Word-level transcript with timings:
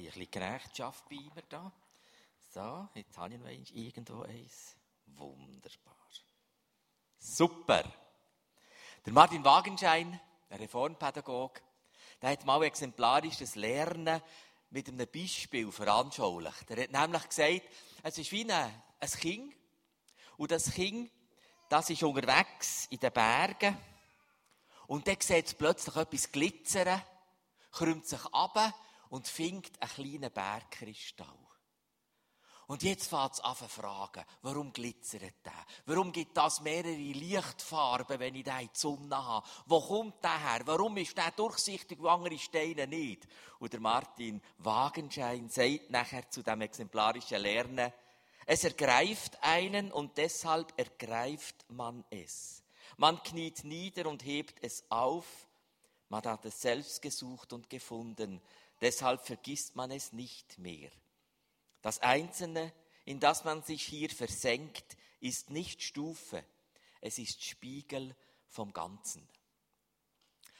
ein 0.00 0.04
bisschen 0.06 0.30
Knechtschaft 0.30 1.08
bei 1.08 1.16
mir 1.16 1.42
da. 1.48 1.72
So, 2.48 2.88
jetzt 2.94 3.16
habe 3.18 3.34
ich 3.34 3.40
noch 3.40 3.74
irgendwo 3.74 4.22
eins. 4.22 4.76
Wunderbar. 5.06 5.96
Super. 7.18 7.84
Der 9.04 9.12
Martin 9.12 9.44
Wagenschein, 9.44 10.20
der 10.50 10.60
Reformpädagoge, 10.60 11.60
der 12.20 12.30
hat 12.30 12.44
mal 12.44 12.62
exemplarisch 12.62 13.38
das 13.38 13.54
Lernen 13.54 14.20
mit 14.70 14.88
einem 14.88 15.06
Beispiel 15.06 15.70
veranschaulicht. 15.70 16.70
Er 16.70 16.84
hat 16.84 16.92
nämlich 16.92 17.28
gesagt, 17.28 17.62
es 18.02 18.18
ist 18.18 18.32
wie 18.32 18.50
ein, 18.50 18.82
ein 19.00 19.10
Kind. 19.10 19.54
Und 20.36 20.50
das 20.50 20.72
Kind, 20.72 21.10
das 21.68 21.90
ist 21.90 22.02
unterwegs 22.02 22.86
in 22.90 22.98
den 22.98 23.12
Bergen. 23.12 23.76
Und 24.86 25.06
dann 25.06 25.20
sieht 25.20 25.46
es 25.46 25.54
plötzlich 25.54 25.96
etwas 25.96 26.32
glitzern, 26.32 27.02
krümmt 27.72 28.06
sich 28.06 28.24
ab 28.32 28.74
und 29.10 29.26
findet 29.26 29.80
einen 29.80 29.90
kleinen 29.90 30.32
Bergkristall. 30.32 31.48
Und 32.68 32.82
jetzt 32.82 33.08
fängt 33.08 33.32
es 33.32 33.40
an 33.40 33.56
zu 33.56 33.66
fragen, 33.66 34.24
warum 34.42 34.74
glitzert 34.74 35.42
der? 35.42 35.66
Warum 35.86 36.12
gibt 36.12 36.36
das 36.36 36.60
mehrere 36.60 36.92
Lichtfarben, 36.92 38.20
wenn 38.20 38.34
ich 38.34 38.44
den 38.44 38.60
in 38.60 38.68
die 38.68 38.78
Sonne 38.78 39.16
habe? 39.16 39.46
Wo 39.64 39.80
kommt 39.80 40.22
der 40.22 40.38
her? 40.38 40.60
Warum 40.66 40.98
ist 40.98 41.16
der 41.16 41.30
durchsichtig 41.30 41.98
und 41.98 42.08
andere 42.08 42.38
Steine 42.38 42.86
nicht? 42.86 43.26
Und 43.58 43.72
der 43.72 43.80
Martin 43.80 44.42
Wagenschein 44.58 45.48
sagt 45.48 45.88
nachher 45.88 46.30
zu 46.30 46.42
dem 46.42 46.60
exemplarischen 46.60 47.40
Lernen, 47.40 47.90
es 48.44 48.64
ergreift 48.64 49.42
einen 49.42 49.90
und 49.90 50.18
deshalb 50.18 50.72
ergreift 50.78 51.64
man 51.70 52.04
es. 52.10 52.62
Man 52.98 53.22
kniet 53.22 53.64
nieder 53.64 54.06
und 54.08 54.24
hebt 54.24 54.62
es 54.62 54.84
auf. 54.90 55.26
Man 56.10 56.22
hat 56.24 56.44
es 56.44 56.60
selbst 56.60 57.00
gesucht 57.00 57.52
und 57.54 57.70
gefunden. 57.70 58.42
Deshalb 58.80 59.24
vergisst 59.26 59.76
man 59.76 59.90
es 59.90 60.12
nicht 60.12 60.58
mehr. 60.58 60.90
Das 61.82 61.98
Einzelne, 62.00 62.72
in 63.04 63.20
das 63.20 63.44
man 63.44 63.62
sich 63.62 63.82
hier 63.84 64.10
versenkt, 64.10 64.96
ist 65.20 65.50
nicht 65.50 65.82
Stufe, 65.82 66.44
es 67.00 67.18
ist 67.18 67.42
Spiegel 67.44 68.14
vom 68.48 68.72
Ganzen. 68.72 69.26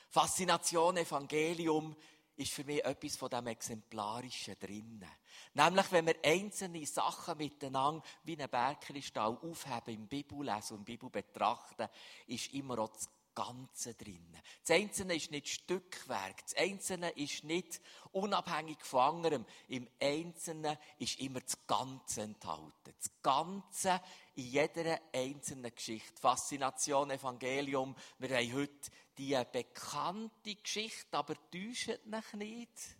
Faszination 0.09 0.97
Evangelium 0.97 1.97
ist 2.37 2.53
für 2.53 2.65
mich 2.65 2.85
etwas 2.85 3.17
von 3.17 3.29
dem 3.29 3.49
Exemplarischen 3.49 4.59
drinnen. 4.59 5.11
Nämlich, 5.55 5.93
wenn 5.93 6.07
wir 6.07 6.17
einzelne 6.25 6.87
Sachen 6.87 7.37
miteinander 7.37 8.03
wie 8.23 8.39
einen 8.39 8.49
Bergkristall 8.49 9.37
aufheben, 9.43 9.95
im 9.95 10.09
Bibellesen 10.09 10.77
und 10.77 10.83
im 10.83 10.85
Bibel 10.85 11.11
betrachten, 11.11 11.89
ist 12.29 12.55
immer 12.55 12.79
auch 12.79 12.89
das 12.89 13.09
Ganze 13.39 13.95
drin. 13.95 14.37
Das 14.67 14.77
Einzelne 14.77 15.15
ist 15.15 15.31
nicht 15.31 15.47
Stückwerk. 15.47 16.43
Das 16.43 16.57
Einzelne 16.57 17.11
ist 17.11 17.45
nicht 17.45 17.81
unabhängig 18.11 18.79
von 18.83 19.01
anderem. 19.01 19.47
Im 19.69 19.89
Einzelnen 20.01 20.77
ist 20.99 21.21
immer 21.21 21.41
das 21.41 21.57
Ganze 21.69 22.23
enthalten. 22.23 22.73
Das 22.99 23.13
Ganze 23.23 24.01
in 24.35 24.47
jeder 24.47 25.01
einzelnen 25.13 25.73
Geschichte. 25.73 26.21
Faszination, 26.21 27.13
Evangelium. 27.13 27.95
Wir 28.19 28.37
haben 28.37 28.55
heute 28.55 28.91
die 29.19 29.41
bekannte 29.53 30.57
Geschichte, 30.57 31.17
aber 31.17 31.37
täuscht 31.53 32.01
nicht 32.07 32.98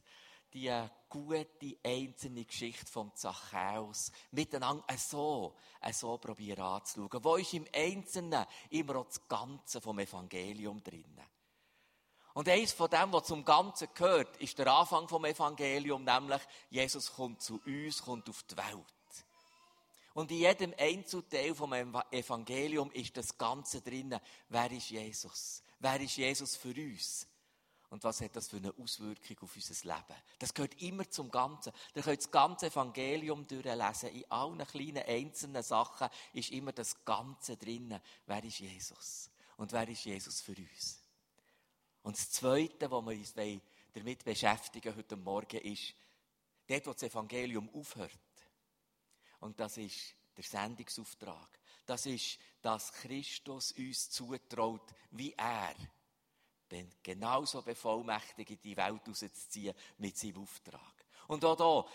die 0.53 0.73
gute 1.09 1.77
einzelne 1.83 2.45
Geschichte 2.45 2.87
vom 2.87 3.15
Zachäus 3.15 4.13
miteinander 4.31 4.97
so, 4.97 5.55
so 5.93 6.19
probieren 6.19 6.63
anzuschauen. 6.63 7.25
Wo 7.25 7.37
ist 7.37 7.55
im 7.55 7.67
Einzelnen 7.75 8.47
immer 8.71 8.97
auch 8.97 9.07
das 9.07 9.27
Ganze 9.29 9.81
vom 9.81 9.99
Evangelium 9.99 10.83
drin? 10.83 11.21
Und 12.35 12.49
eins 12.49 12.73
von 12.73 12.89
dem, 12.91 13.13
was 13.13 13.25
zum 13.25 13.45
Ganzen 13.45 13.89
gehört, 13.95 14.37
ist 14.37 14.59
der 14.59 14.73
Anfang 14.73 15.09
vom 15.09 15.25
Evangelium, 15.25 16.05
nämlich 16.05 16.41
Jesus 16.71 17.13
kommt 17.13 17.43
zu 17.43 17.61
uns, 17.67 18.03
kommt 18.03 18.29
auf 18.29 18.43
die 18.45 18.57
Welt. 18.57 19.27
Und 20.15 20.33
in 20.33 20.39
jedem 20.39 20.75
Einzelteil 20.77 21.55
vom 21.55 21.73
Evangelium 21.73 22.91
ist 22.91 23.17
das 23.17 23.39
Ganze 23.39 23.81
drin. 23.81 24.19
Wer 24.49 24.71
ist 24.73 24.91
Jesus? 24.91 25.63
Wer 25.79 26.01
ist 26.01 26.17
Jesus 26.17 26.57
für 26.57 26.75
uns? 26.75 27.28
Und 27.91 28.05
was 28.05 28.21
hat 28.21 28.37
das 28.37 28.49
für 28.49 28.59
eine 28.59 28.73
Auswirkung 28.77 29.39
auf 29.41 29.57
unser 29.57 29.87
Leben? 29.87 30.23
Das 30.39 30.53
gehört 30.53 30.81
immer 30.83 31.09
zum 31.11 31.31
Ganzen. 31.31 31.73
Ihr 31.95 32.03
könnt 32.03 32.19
das 32.19 32.31
ganze 32.31 32.67
Evangelium 32.67 33.47
durchlesen. 33.47 34.11
In 34.11 34.31
allen 34.31 34.67
kleinen 34.67 35.05
einzelnen 35.07 35.63
Sachen 35.63 36.09
ist 36.35 36.51
immer 36.51 36.73
das 36.73 37.03
Ganze 37.05 37.57
drin. 37.57 37.99
Wer 38.27 38.45
ist 38.45 38.59
Jesus? 38.59 39.31
Und 39.57 39.73
wer 39.73 39.89
ist 39.89 40.05
Jesus 40.05 40.43
für 40.43 40.55
uns? 40.55 41.01
Und 42.03 42.17
das 42.17 42.31
Zweite, 42.31 42.91
was 42.91 43.05
wir 43.05 43.13
uns 43.13 43.35
damit 43.95 44.25
beschäftigen 44.25 44.95
heute 44.95 45.17
Morgen, 45.17 45.61
ist, 45.61 45.95
dort, 46.67 46.87
wo 46.87 46.93
das 46.93 47.03
Evangelium 47.05 47.71
aufhört. 47.75 48.13
Und 49.41 49.59
das 49.59 49.79
ist 49.79 50.15
der 50.37 50.45
Sendungsauftrag. 50.45 51.59
Das 51.87 52.05
ist, 52.05 52.39
dass 52.61 52.93
Christus 52.93 53.73
uns 53.73 54.11
zutraut, 54.11 54.95
wie 55.11 55.33
er 55.33 55.75
bin 56.69 56.91
genauso 57.03 57.63
bevollmächtigt, 57.63 58.51
in 58.51 58.61
die 58.61 58.77
Welt 58.77 59.07
rauszuziehen 59.07 59.75
mit 59.99 60.17
seinem 60.17 60.43
Auftrag. 60.43 61.07
Und 61.29 61.45
auch 61.45 61.57
hier, 61.85 61.93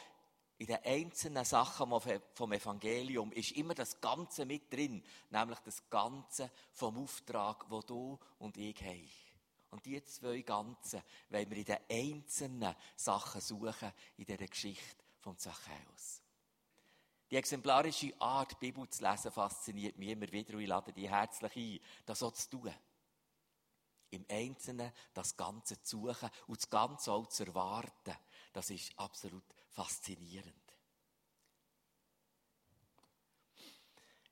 in 0.59 0.67
den 0.67 0.84
einzelnen 0.84 1.45
Sachen 1.45 1.91
vom 2.34 2.51
Evangelium 2.51 3.31
ist 3.31 3.51
immer 3.51 3.73
das 3.73 4.00
Ganze 4.00 4.45
mit 4.45 4.72
drin, 4.72 5.03
nämlich 5.29 5.59
das 5.59 5.89
Ganze 5.89 6.51
vom 6.72 6.97
Auftrag, 7.03 7.66
wo 7.69 7.81
du 7.81 8.17
und 8.39 8.57
ich 8.57 8.81
haben. 8.81 9.09
Und 9.72 9.85
die 9.85 10.03
zwei 10.03 10.41
Ganzen 10.41 11.01
wollen 11.29 11.50
wir 11.50 11.57
in 11.57 11.66
den 11.66 11.78
einzelnen 11.90 12.75
Sachen 12.95 13.41
suchen, 13.41 13.91
in 14.17 14.25
dieser 14.25 14.45
Geschichte 14.45 15.03
vom 15.19 15.38
Zachäus. 15.38 16.22
Die 17.31 17.38
exemplarische 17.38 18.13
Art, 18.19 18.51
die 18.51 18.67
Bibel 18.67 18.88
zu 18.88 19.03
lesen, 19.03 19.31
fasziniert 19.31 19.97
mich 19.97 20.09
immer 20.09 20.31
wieder 20.31 20.53
und 20.53 20.61
ich 20.61 20.67
lade 20.67 20.94
dich 20.94 21.09
herzlich 21.09 21.55
ein, 21.55 21.79
das 22.05 22.19
so 22.19 22.29
zu 22.29 22.50
tun 22.51 22.73
im 24.13 24.25
Einzelnen 24.29 24.91
das 25.13 25.35
Ganze 25.35 25.81
zu 25.81 26.07
suchen 26.07 26.29
und 26.47 26.57
das 26.57 26.69
Ganze 26.69 27.12
auch 27.12 27.28
zu 27.28 27.46
erwarten, 27.46 28.16
das 28.53 28.69
ist 28.69 28.97
absolut 28.97 29.44
faszinierend. 29.69 30.53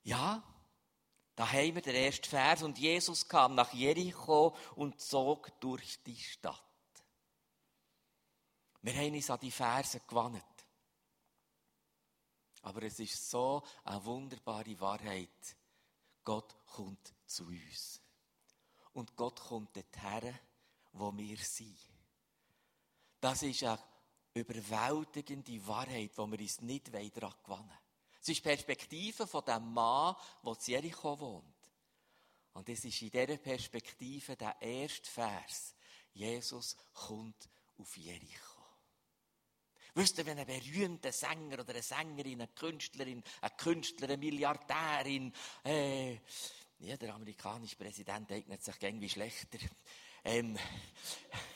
Ja, 0.03 0.43
da 1.35 1.51
haben 1.51 1.75
wir 1.75 1.81
den 1.81 1.95
ersten 1.95 2.25
Vers 2.25 2.63
und 2.63 2.77
Jesus 2.77 3.27
kam 3.27 3.55
nach 3.55 3.73
Jericho 3.73 4.55
und 4.75 4.99
zog 4.99 5.59
durch 5.59 6.01
die 6.03 6.17
Stadt. 6.17 6.61
Wir 8.81 8.93
haben 8.95 9.13
uns 9.13 9.29
an 9.29 9.39
die 9.39 9.51
Verse 9.51 9.99
gewandt. 10.07 10.43
Aber 12.63 12.83
es 12.83 12.99
ist 12.99 13.29
so 13.29 13.63
eine 13.83 14.03
wunderbare 14.05 14.79
Wahrheit. 14.79 15.55
Gott 16.23 16.55
kommt 16.65 17.13
zu 17.25 17.45
uns. 17.45 18.01
Und 18.93 19.15
Gott 19.15 19.39
kommt 19.39 19.75
dorthin, 19.75 20.37
wo 20.93 21.15
wir 21.15 21.37
sind. 21.37 21.77
Das 23.19 23.43
ist 23.43 23.63
eine 23.63 23.79
überwältigende 24.33 25.67
Wahrheit, 25.67 26.11
wo 26.15 26.27
wir 26.27 26.39
uns 26.39 26.61
nicht 26.61 26.93
daran 26.93 27.33
gewinnen 27.43 27.77
Es 28.19 28.29
ist 28.29 28.37
die 28.37 28.49
Perspektive 28.49 29.27
von 29.27 29.45
dem 29.45 29.73
Mann, 29.73 30.15
der 30.43 30.53
in 30.53 30.59
Jericho 30.65 31.19
wohnt. 31.19 31.45
Und 32.53 32.67
es 32.67 32.83
ist 32.83 33.01
in 33.01 33.11
dieser 33.11 33.37
Perspektive 33.37 34.35
der 34.35 34.61
erste 34.61 35.09
Vers. 35.09 35.75
Jesus 36.13 36.75
kommt 36.93 37.49
auf 37.77 37.95
Jericho. 37.95 38.61
Wisst 39.93 40.17
ihr, 40.17 40.25
wenn 40.25 40.39
ein 40.39 40.45
berühmter 40.45 41.11
Sänger 41.11 41.59
oder 41.59 41.73
eine 41.73 41.81
Sängerin, 41.81 42.41
eine 42.41 42.47
Künstlerin, 42.49 43.23
ein 43.41 43.57
Künstler, 43.57 44.07
eine 44.07 44.17
Milliardärin, 44.17 45.33
äh, 45.63 46.17
ja, 46.81 46.97
der 46.97 47.13
amerikanische 47.13 47.75
Präsident 47.75 48.31
eignet 48.31 48.63
sich 48.63 48.75
irgendwie 48.81 49.09
schlechter. 49.09 49.59
Ähm, 50.23 50.57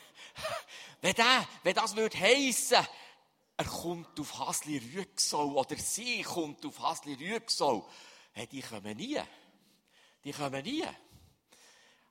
wenn, 1.00 1.14
der, 1.14 1.48
wenn 1.64 1.74
das 1.74 1.96
würde 1.96 2.18
heissen, 2.18 2.86
er 3.56 3.64
kommt 3.64 4.18
auf 4.20 4.38
Hasli 4.38 4.78
Rüegsau 4.78 5.52
oder 5.52 5.76
sie 5.76 6.22
kommt 6.22 6.64
auf 6.64 6.78
Hasli 6.80 7.14
Rüegsau, 7.14 7.88
hey, 8.32 8.46
die 8.46 8.62
kommen 8.62 8.96
nie. 8.96 9.20
Die 10.22 10.32
kommen 10.32 10.62
nie. 10.62 10.84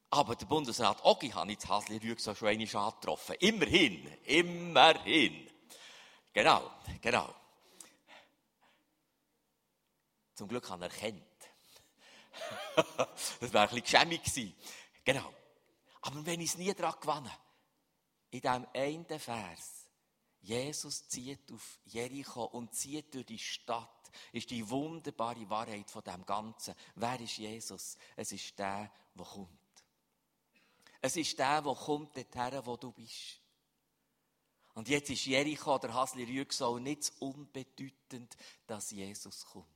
Aber 0.09 0.35
der 0.35 0.45
Bundesrat 0.45 1.03
Ogi 1.05 1.29
hat 1.29 1.47
jetzt 1.49 1.69
Hasli 1.69 1.97
Rüegsau 1.97 2.35
schon 2.35 2.49
einmal 2.49 2.75
angetroffen. 2.75 3.35
Immerhin, 3.39 4.07
immerhin. 4.25 5.49
Genau, 6.33 6.69
genau. 7.01 7.33
Zum 10.33 10.49
Glück 10.49 10.69
hat 10.69 10.81
er 10.81 10.91
erkannt. 10.91 11.34
Das 13.39 13.53
wäre 13.53 13.63
ein 13.63 13.69
bisschen 13.69 13.83
geschämig 13.83 14.23
gewesen. 14.23 14.55
Genau. 15.03 15.33
Aber 16.01 16.25
wenn 16.25 16.41
ich 16.41 16.51
es 16.51 16.57
nie 16.57 16.73
daran 16.73 16.99
gewanne, 16.99 17.31
in 18.31 18.41
diesem 18.41 18.67
einen 18.73 19.19
Vers, 19.19 19.87
Jesus 20.41 21.07
zieht 21.07 21.51
auf 21.51 21.79
Jericho 21.85 22.43
und 22.43 22.73
zieht 22.73 23.13
durch 23.13 23.25
die 23.25 23.39
Stadt, 23.39 23.89
ist 24.31 24.49
die 24.51 24.67
wunderbare 24.69 25.49
Wahrheit 25.49 25.89
von 25.89 26.03
dem 26.03 26.25
Ganzen. 26.25 26.75
Wer 26.95 27.19
ist 27.19 27.37
Jesus? 27.37 27.97
Es 28.15 28.31
ist 28.31 28.57
der, 28.59 28.91
der 29.15 29.25
kommt. 29.25 29.49
Es 31.01 31.15
ist 31.15 31.37
der, 31.37 31.61
der 31.61 31.73
kommt 31.73 32.15
dorthin, 32.15 32.65
wo 32.65 32.77
du 32.77 32.91
bist. 32.91 33.39
Und 34.75 34.89
jetzt 34.89 35.09
ist 35.09 35.25
Jericho 35.25 35.75
oder 35.75 35.93
Hasli 35.93 36.23
Rüegsau 36.23 36.79
nicht 36.79 37.11
unbedeutend, 37.19 38.35
dass 38.67 38.91
Jesus 38.91 39.45
kommt. 39.45 39.74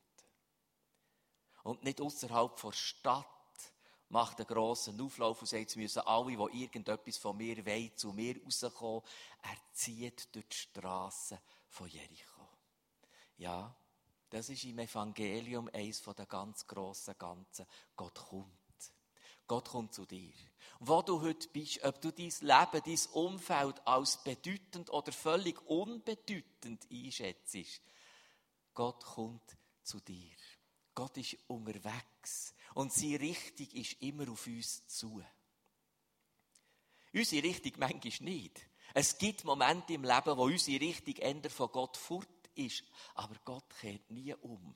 Und 1.64 1.84
nicht 1.84 2.02
außerhalb 2.02 2.60
der 2.62 2.72
Stadt 2.72 3.26
macht 4.10 4.40
einen 4.40 4.48
grossen 4.48 5.00
Auflauf 5.02 5.42
und 5.42 5.48
sagt, 5.48 5.62
jetzt 5.62 5.76
müssen 5.76 6.02
alle, 6.02 6.36
die 6.36 6.62
irgendetwas 6.62 7.18
von 7.18 7.38
mir 7.38 7.66
wollen, 7.66 7.96
zu 7.96 8.12
mir 8.12 8.36
rauskommen. 8.44 9.04
Er 9.44 9.58
zieht 9.74 10.34
durch 10.34 10.48
die 10.50 10.56
Straßen 10.56 11.38
von 11.68 11.88
Jericho. 11.88 12.48
Ja, 13.38 13.76
das 14.30 14.50
ist 14.50 14.64
im 14.64 14.80
Evangelium 14.80 15.70
eines 15.74 16.04
der 16.04 16.26
ganz 16.26 16.66
grossen 16.68 17.16
Ganzen. 17.18 17.66
Gott 17.96 18.16
kommt. 18.16 18.60
Gott 19.48 19.70
kommt 19.70 19.94
zu 19.94 20.06
dir. 20.06 20.34
Wo 20.80 21.02
du 21.02 21.22
heute 21.22 21.48
bist, 21.50 21.84
ob 21.84 22.00
du 22.02 22.12
dein 22.12 22.30
Leben, 22.42 22.84
dein 22.86 23.14
Umfeld 23.14 23.88
als 23.88 24.24
bedeutend 24.24 24.92
oder 24.92 25.12
völlig 25.12 25.60
unbedeutend 25.68 26.86
einschätzt, 26.92 27.82
Gott 28.76 29.04
kommt 29.04 29.58
zu 29.82 30.00
dir. 30.00 30.36
Gott 30.96 31.18
ist 31.18 31.38
unterwegs 31.48 32.54
und 32.74 32.94
seine 32.94 33.20
Richtung 33.20 33.68
ist 33.72 34.02
immer 34.02 34.30
auf 34.30 34.46
uns 34.48 34.86
zu. 34.88 35.24
Unsere 37.14 37.44
Richtung 37.44 37.74
manchmal 37.78 38.30
nicht. 38.30 38.60
Es 38.94 39.18
gibt 39.18 39.46
Momente 39.46 39.94
im 39.94 40.04
Leben, 40.04 40.38
wo 40.38 40.44
unsere 40.44 40.82
Richtung 40.82 41.16
eher 41.16 41.50
von 41.50 41.72
Gott 41.72 41.98
fort 41.98 42.28
ist, 42.56 42.84
aber 43.16 43.36
Gott 43.46 43.70
kehrt 43.80 44.10
nie 44.10 44.34
um. 44.34 44.76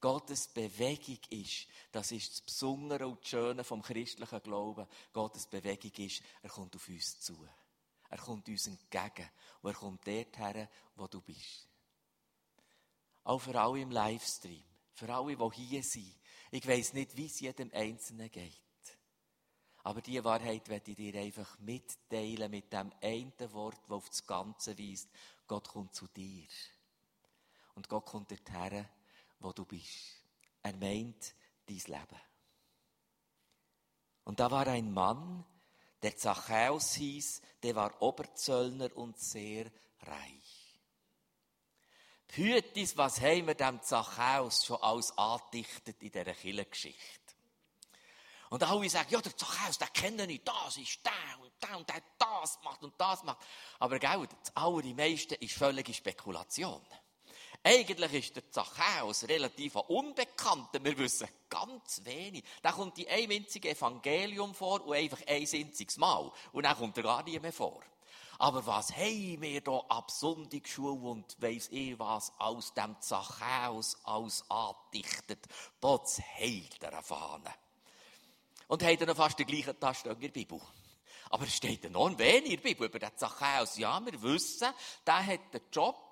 Gottes 0.00 0.46
Bewegung 0.48 1.18
ist, 1.30 1.66
das 1.90 2.12
ist 2.12 2.32
das 2.32 2.40
Besondere 2.42 3.08
und 3.08 3.20
das 3.20 3.28
Schöne 3.28 3.64
vom 3.64 3.82
christlichen 3.82 4.42
Glauben, 4.42 4.86
Gottes 5.12 5.46
Bewegung 5.46 5.92
ist, 5.96 6.22
er 6.40 6.50
kommt 6.50 6.76
auf 6.76 6.88
uns 6.88 7.18
zu. 7.20 7.46
Er 8.08 8.18
kommt 8.18 8.48
uns 8.48 8.68
entgegen 8.68 9.28
und 9.60 9.70
er 9.70 9.76
kommt 9.76 10.06
dort 10.06 10.38
her, 10.38 10.70
wo 10.94 11.08
du 11.08 11.20
bist. 11.20 11.68
Auch 13.24 13.40
für 13.40 13.60
alle 13.60 13.80
im 13.80 13.90
Livestream, 13.90 14.64
für 14.98 15.14
alle, 15.14 15.36
die 15.36 15.62
hier 15.62 15.82
sind. 15.82 16.14
Ich 16.50 16.66
weiß 16.66 16.94
nicht, 16.94 17.16
wie 17.16 17.26
es 17.26 17.40
jedem 17.40 17.70
Einzelnen 17.72 18.30
geht. 18.30 18.60
Aber 19.84 20.02
diese 20.02 20.24
Wahrheit 20.24 20.68
werde 20.68 20.90
ich 20.90 20.96
dir 20.96 21.14
einfach 21.20 21.58
mitteilen 21.60 22.50
mit 22.50 22.72
dem 22.72 22.92
einen 23.00 23.52
Wort, 23.52 23.80
das 23.84 23.90
auf 23.90 24.08
das 24.08 24.26
Ganze 24.26 24.78
weist. 24.78 25.08
Gott 25.46 25.68
kommt 25.68 25.94
zu 25.94 26.06
dir. 26.08 26.46
Und 27.74 27.88
Gott 27.88 28.06
kommt 28.06 28.30
dorthin, 28.30 28.86
wo 29.38 29.52
du 29.52 29.64
bist. 29.64 30.22
Er 30.62 30.76
meint 30.76 31.34
dein 31.66 31.76
Leben. 31.76 32.20
Und 34.24 34.40
da 34.40 34.50
war 34.50 34.66
ein 34.66 34.92
Mann, 34.92 35.44
der 36.02 36.16
Zachäus 36.16 36.94
hieß, 36.94 37.40
der 37.62 37.74
war 37.76 38.02
Oberzöllner 38.02 38.94
und 38.96 39.18
sehr 39.18 39.70
reich. 40.00 40.57
Hütis, 42.32 42.96
was 42.96 43.20
haben 43.20 43.46
wir 43.46 43.54
dem 43.54 43.82
Zachäus 43.82 44.64
schon 44.64 44.82
alles 44.82 45.16
angedichtet 45.16 46.02
in 46.02 46.12
dieser 46.12 46.34
Kirchengeschichte? 46.34 47.28
Und 48.50 48.62
alle 48.62 48.88
sagen, 48.88 49.08
ja, 49.10 49.20
der 49.20 49.36
Zachäus, 49.36 49.78
den 49.78 49.92
kenne 49.92 50.32
ich, 50.32 50.42
das 50.42 50.76
ist 50.78 51.04
der 51.04 51.42
und 51.42 51.52
der 51.62 51.76
und 51.76 51.88
der 51.88 52.02
das 52.18 52.58
macht 52.62 52.82
und 52.82 52.94
das 52.98 53.22
macht. 53.24 53.38
Aber 53.78 53.98
gell, 53.98 54.26
das 54.26 54.56
allermeiste 54.56 55.34
ist 55.36 55.54
völlige 55.54 55.92
Spekulation. 55.92 56.80
Eigentlich 57.62 58.12
ist 58.14 58.36
der 58.36 58.50
Zachäus 58.50 59.24
relativ 59.28 59.74
unbekannter. 59.76 60.82
Wir 60.82 60.96
wissen 60.96 61.28
ganz 61.50 62.02
wenig. 62.04 62.44
Da 62.62 62.72
kommt 62.72 62.98
in 62.98 63.08
einem 63.08 63.32
einzigen 63.32 63.68
Evangelium 63.68 64.54
vor 64.54 64.82
und 64.82 64.94
einfach 64.94 65.20
ein 65.26 65.46
einziges 65.52 65.96
Mal. 65.96 66.30
Und 66.52 66.62
dann 66.62 66.76
kommt 66.76 66.96
er 66.96 67.02
gar 67.02 67.22
nie 67.24 67.38
mehr 67.38 67.52
vor. 67.52 67.82
Aber 68.38 68.64
was 68.66 68.92
haben 68.96 69.42
wir 69.42 69.60
da 69.60 69.78
ab 69.88 70.10
Sonntagsschule 70.10 70.92
und 70.92 71.36
weiss 71.40 71.68
ich 71.70 71.98
was 71.98 72.32
aus 72.38 72.72
dem 72.74 73.00
Zachäus 73.00 73.98
aus 74.04 74.44
andichtet? 74.48 75.46
Potz 75.80 76.20
heilt 76.38 76.82
er 76.82 77.02
Fahne. 77.02 77.52
Und 78.68 78.82
er 78.82 79.06
noch 79.06 79.16
fast 79.16 79.38
den 79.38 79.46
gleichen 79.46 79.78
Tasten 79.78 80.10
in 80.10 80.20
der 80.20 80.28
Bibel. 80.28 80.60
Aber 81.30 81.44
es 81.44 81.56
steht 81.56 81.84
enorm 81.84 82.18
wenig 82.18 82.52
in 82.52 82.62
der 82.62 82.68
Bibel 82.68 82.86
über 82.86 82.98
den 82.98 83.16
Zachäus. 83.16 83.76
Ja, 83.76 84.00
wir 84.04 84.22
wissen, 84.22 84.68
der 85.04 85.26
hat 85.26 85.52
den 85.52 85.62
Job 85.72 86.08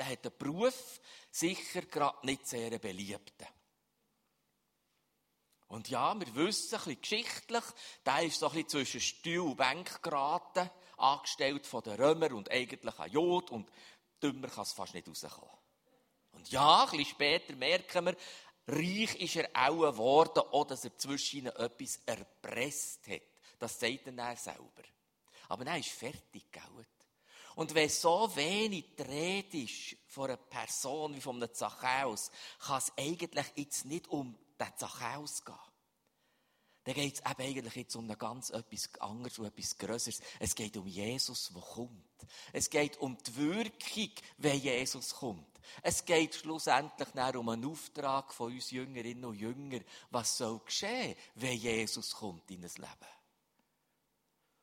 der 0.00 0.08
hat 0.08 0.24
einen 0.24 0.38
Beruf, 0.38 0.98
sicher 1.30 1.82
gerade 1.82 2.26
nicht 2.26 2.46
sehr 2.46 2.78
beliebten. 2.78 3.46
Und 5.68 5.90
ja, 5.90 6.18
wir 6.18 6.34
wissen, 6.34 6.74
ein 6.76 6.96
bisschen 6.96 7.00
geschichtlich, 7.02 7.64
der 8.06 8.22
ist 8.22 8.40
so 8.40 8.46
ein 8.46 8.52
bisschen 8.52 8.68
zwischen 8.70 9.00
Stuhl 9.02 9.50
und 9.50 9.56
Bank 9.56 10.02
geraten, 10.02 10.70
angestellt 11.00 11.66
von 11.66 11.82
den 11.82 11.94
Römern 11.94 12.32
und 12.32 12.50
eigentlich 12.50 12.98
ein 12.98 13.10
Jod 13.10 13.50
und 13.50 13.70
dümmer 14.22 14.48
kann 14.48 14.62
es 14.62 14.72
fast 14.72 14.94
nicht 14.94 15.08
rauskommen. 15.08 15.56
Und 16.32 16.50
ja, 16.50 16.84
ein 16.84 16.90
bisschen 16.90 17.06
später 17.06 17.56
merken 17.56 18.06
wir, 18.06 18.16
reich 18.66 19.14
ist 19.16 19.36
er 19.36 19.48
auch 19.54 19.90
geworden, 19.90 20.42
auch 20.52 20.66
dass 20.66 20.84
er 20.84 20.96
zwischen 20.96 21.40
ihnen 21.40 21.56
etwas 21.56 22.00
erpresst 22.06 23.06
hat. 23.08 23.22
Das 23.58 23.78
sagt 23.78 24.06
er 24.06 24.36
selber. 24.36 24.82
Aber 25.48 25.64
dann 25.64 25.80
ist 25.80 25.90
fertig, 25.90 26.50
gell? 26.50 26.86
Und 27.56 27.74
wenn 27.74 27.88
so 27.88 28.34
wenig 28.36 28.94
Rede 28.98 29.58
ist 29.58 29.96
von 30.06 30.26
einer 30.26 30.36
Person 30.36 31.14
wie 31.14 31.20
von 31.20 31.36
einem 31.36 31.52
Zachäus, 31.52 32.30
kann 32.60 32.78
es 32.78 32.92
eigentlich 32.96 33.46
jetzt 33.56 33.84
nicht 33.84 34.08
um 34.08 34.38
den 34.58 34.76
Zachäus 34.76 35.44
gehen. 35.44 35.56
Dann 36.84 36.94
geht 36.94 37.14
es 37.14 37.20
eben 37.20 37.42
eigentlich 37.42 37.74
jetzt 37.74 37.96
um 37.96 38.08
ganz 38.18 38.50
etwas 38.50 38.88
anderes 39.00 39.38
und 39.38 39.46
etwas 39.46 39.76
Größeres. 39.76 40.20
Es 40.38 40.54
geht 40.54 40.76
um 40.76 40.86
Jesus, 40.86 41.52
der 41.52 41.62
kommt. 41.62 42.04
Es 42.52 42.70
geht 42.70 42.96
um 42.98 43.18
die 43.18 43.36
Wirkung, 43.36 44.10
wenn 44.38 44.58
Jesus 44.58 45.14
kommt. 45.14 45.46
Es 45.82 46.04
geht 46.04 46.34
schlussendlich 46.34 47.08
um 47.36 47.48
einen 47.50 47.66
Auftrag 47.66 48.32
von 48.32 48.52
uns 48.52 48.70
Jüngerinnen 48.70 49.24
und 49.26 49.38
Jüngern. 49.38 49.84
Was 50.10 50.38
soll 50.38 50.60
geschehen, 50.60 51.16
wenn 51.34 51.58
Jesus 51.58 52.12
kommt 52.12 52.50
in 52.50 52.62
das 52.62 52.78
Leben? 52.78 52.90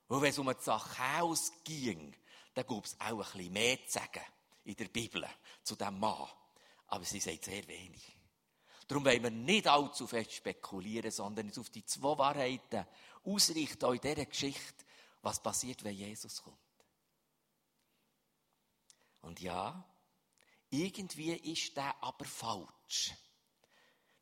Und 0.08 0.22
wenn 0.22 0.32
es 0.32 0.40
um 0.40 0.48
einen 0.48 0.60
Zachäus 0.60 1.52
ging, 1.64 2.16
da 2.54 2.64
gibt 2.64 2.88
es 2.88 3.00
auch 3.00 3.10
ein 3.10 3.18
bisschen 3.18 3.54
mehr 3.54 3.86
zu 3.86 3.92
sagen 3.92 4.26
in 4.64 4.76
der 4.76 4.88
Bibel 4.88 5.26
zu 5.64 5.76
diesem 5.76 6.00
Mann. 6.00 6.28
Aber 6.88 7.04
sie 7.04 7.20
sagt 7.20 7.46
sehr 7.46 7.68
wenig. 7.68 8.17
Darum 8.88 9.06
wollen 9.06 9.24
wir 9.24 9.32
nicht 9.32 9.68
allzu 9.68 10.08
fest 10.08 10.34
spekulieren, 10.34 11.12
sondern 11.12 11.48
uns 11.48 11.58
auf 11.58 11.70
die 11.70 11.86
zwei 11.86 12.18
Wahrheiten 12.18 12.86
ausrichten, 13.26 13.86
auch 13.86 13.94
in 13.94 14.02
dieser 14.02 14.26
Geschichte, 14.26 14.86
was 15.22 15.42
passiert, 15.42 15.84
wenn 15.84 15.96
Jesus 15.96 16.42
kommt. 16.42 16.58
Und 19.22 19.42
ja, 19.42 19.84
irgendwie 20.70 21.34
ist 21.34 21.76
der 21.76 22.02
aber 22.02 22.26
falsch. 22.26 23.14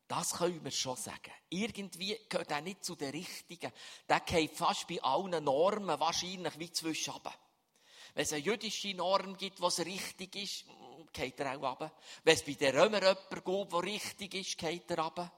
Das 0.08 0.34
können 0.34 0.62
wir 0.62 0.70
schon 0.70 0.96
sagen. 0.96 1.32
Irgendwie 1.48 2.16
gehört 2.28 2.50
er 2.50 2.60
nicht 2.60 2.84
zu 2.84 2.94
den 2.94 3.10
Richtigen. 3.10 3.72
Der 4.08 4.20
geht 4.20 4.52
fast 4.52 4.86
bei 4.86 5.02
allen 5.02 5.42
Normen 5.42 5.98
wahrscheinlich 5.98 6.58
wie 6.58 6.70
zwischen 6.70 7.14
wenn 8.14 8.22
es 8.22 8.32
eine 8.32 8.42
jüdische 8.42 8.94
Norm 8.94 9.36
gibt, 9.36 9.60
was 9.60 9.78
richtig 9.80 10.36
ist, 10.36 10.64
geht 11.16 11.40
er 11.40 11.56
auch 11.56 11.62
runter. 11.62 11.92
Wenn 12.24 12.34
es 12.34 12.44
bei 12.44 12.52
den 12.52 12.76
Römern 12.76 13.02
jemanden 13.02 13.44
gibt, 13.44 13.72
der 13.72 13.82
richtig 13.82 14.34
ist, 14.34 14.58
geht 14.58 14.90
er 14.90 14.98
runter. 14.98 15.32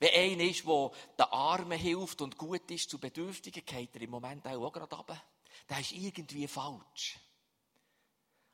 Wenn 0.00 0.14
einer 0.14 0.44
ist, 0.44 0.64
der 0.64 0.90
den 1.18 1.32
Armen 1.32 1.78
hilft 1.78 2.20
und 2.20 2.38
gut 2.38 2.70
ist 2.70 2.90
zu 2.90 2.98
Bedürftigen, 2.98 3.64
geht 3.64 3.94
er 3.94 4.02
im 4.02 4.10
Moment 4.10 4.46
auch, 4.46 4.72
gerade 4.72 4.94
runter. 4.94 5.22
Das 5.66 5.80
ist 5.80 5.92
irgendwie 5.92 6.46
falsch. 6.46 7.18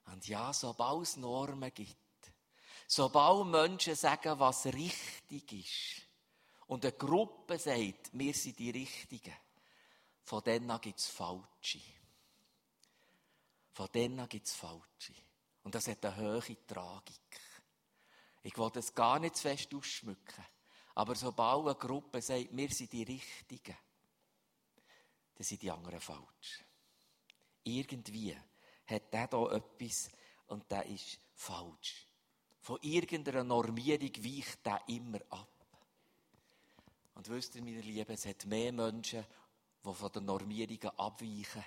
Und 0.06 0.26
ja, 0.26 0.52
sobald 0.52 1.02
es 1.02 1.16
Normen 1.16 1.72
gibt, 1.72 1.96
sobald 2.86 3.46
Menschen 3.46 3.94
sagen, 3.94 4.38
was 4.38 4.66
richtig 4.66 5.52
ist, 5.52 6.04
und 6.66 6.84
eine 6.84 6.92
Gruppe 6.92 7.58
sagt, 7.58 8.10
wir 8.12 8.34
sind 8.34 8.58
die 8.58 8.70
Richtigen, 8.70 9.34
von 10.24 10.42
denen 10.42 10.80
gibt 10.80 10.98
es 10.98 11.06
Falsche. 11.06 11.80
Von 13.72 13.88
denen 13.92 14.26
gibt 14.28 14.46
es 14.46 14.54
Falsche. 14.54 15.12
Und 15.64 15.74
das 15.74 15.88
hat 15.88 16.04
eine 16.04 16.16
hohe 16.16 16.66
Tragik. 16.66 17.40
Ich 18.42 18.56
will 18.56 18.70
das 18.72 18.94
gar 18.94 19.18
nicht 19.18 19.36
zu 19.36 19.42
fest 19.42 19.74
ausschmücken. 19.74 20.44
Aber 20.94 21.14
sobald 21.14 21.66
eine 21.66 21.74
Gruppe 21.74 22.22
sagt, 22.22 22.56
wir 22.56 22.70
sind 22.70 22.92
die 22.92 23.02
Richtigen, 23.02 23.76
dann 25.34 25.44
sind 25.44 25.62
die 25.62 25.70
anderen 25.70 26.00
falsch. 26.00 26.64
Irgendwie 27.64 28.36
hat 28.86 29.12
der 29.12 29.26
da 29.26 29.50
etwas 29.50 30.10
und 30.46 30.70
der 30.70 30.86
ist 30.86 31.18
falsch. 31.34 32.06
Von 32.60 32.78
irgendeiner 32.82 33.42
Normierung 33.42 34.10
weicht 34.22 34.64
der 34.64 34.82
immer 34.88 35.20
ab. 35.30 35.48
Und 37.14 37.28
wisst 37.28 37.54
ihr, 37.54 37.62
meine 37.62 37.80
Lieben, 37.80 38.12
es 38.12 38.26
hat 38.26 38.44
mehr 38.46 38.72
Menschen, 38.72 39.24
die 39.84 39.94
von 39.94 40.12
den 40.12 40.24
Normierungen 40.24 40.98
abweichen, 40.98 41.64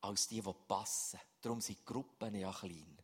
als 0.00 0.28
die, 0.28 0.40
die 0.40 0.52
passen. 0.66 1.20
Darum 1.40 1.60
sind 1.60 1.78
die 1.78 1.84
Gruppen 1.84 2.34
ja 2.34 2.52
klein. 2.52 2.95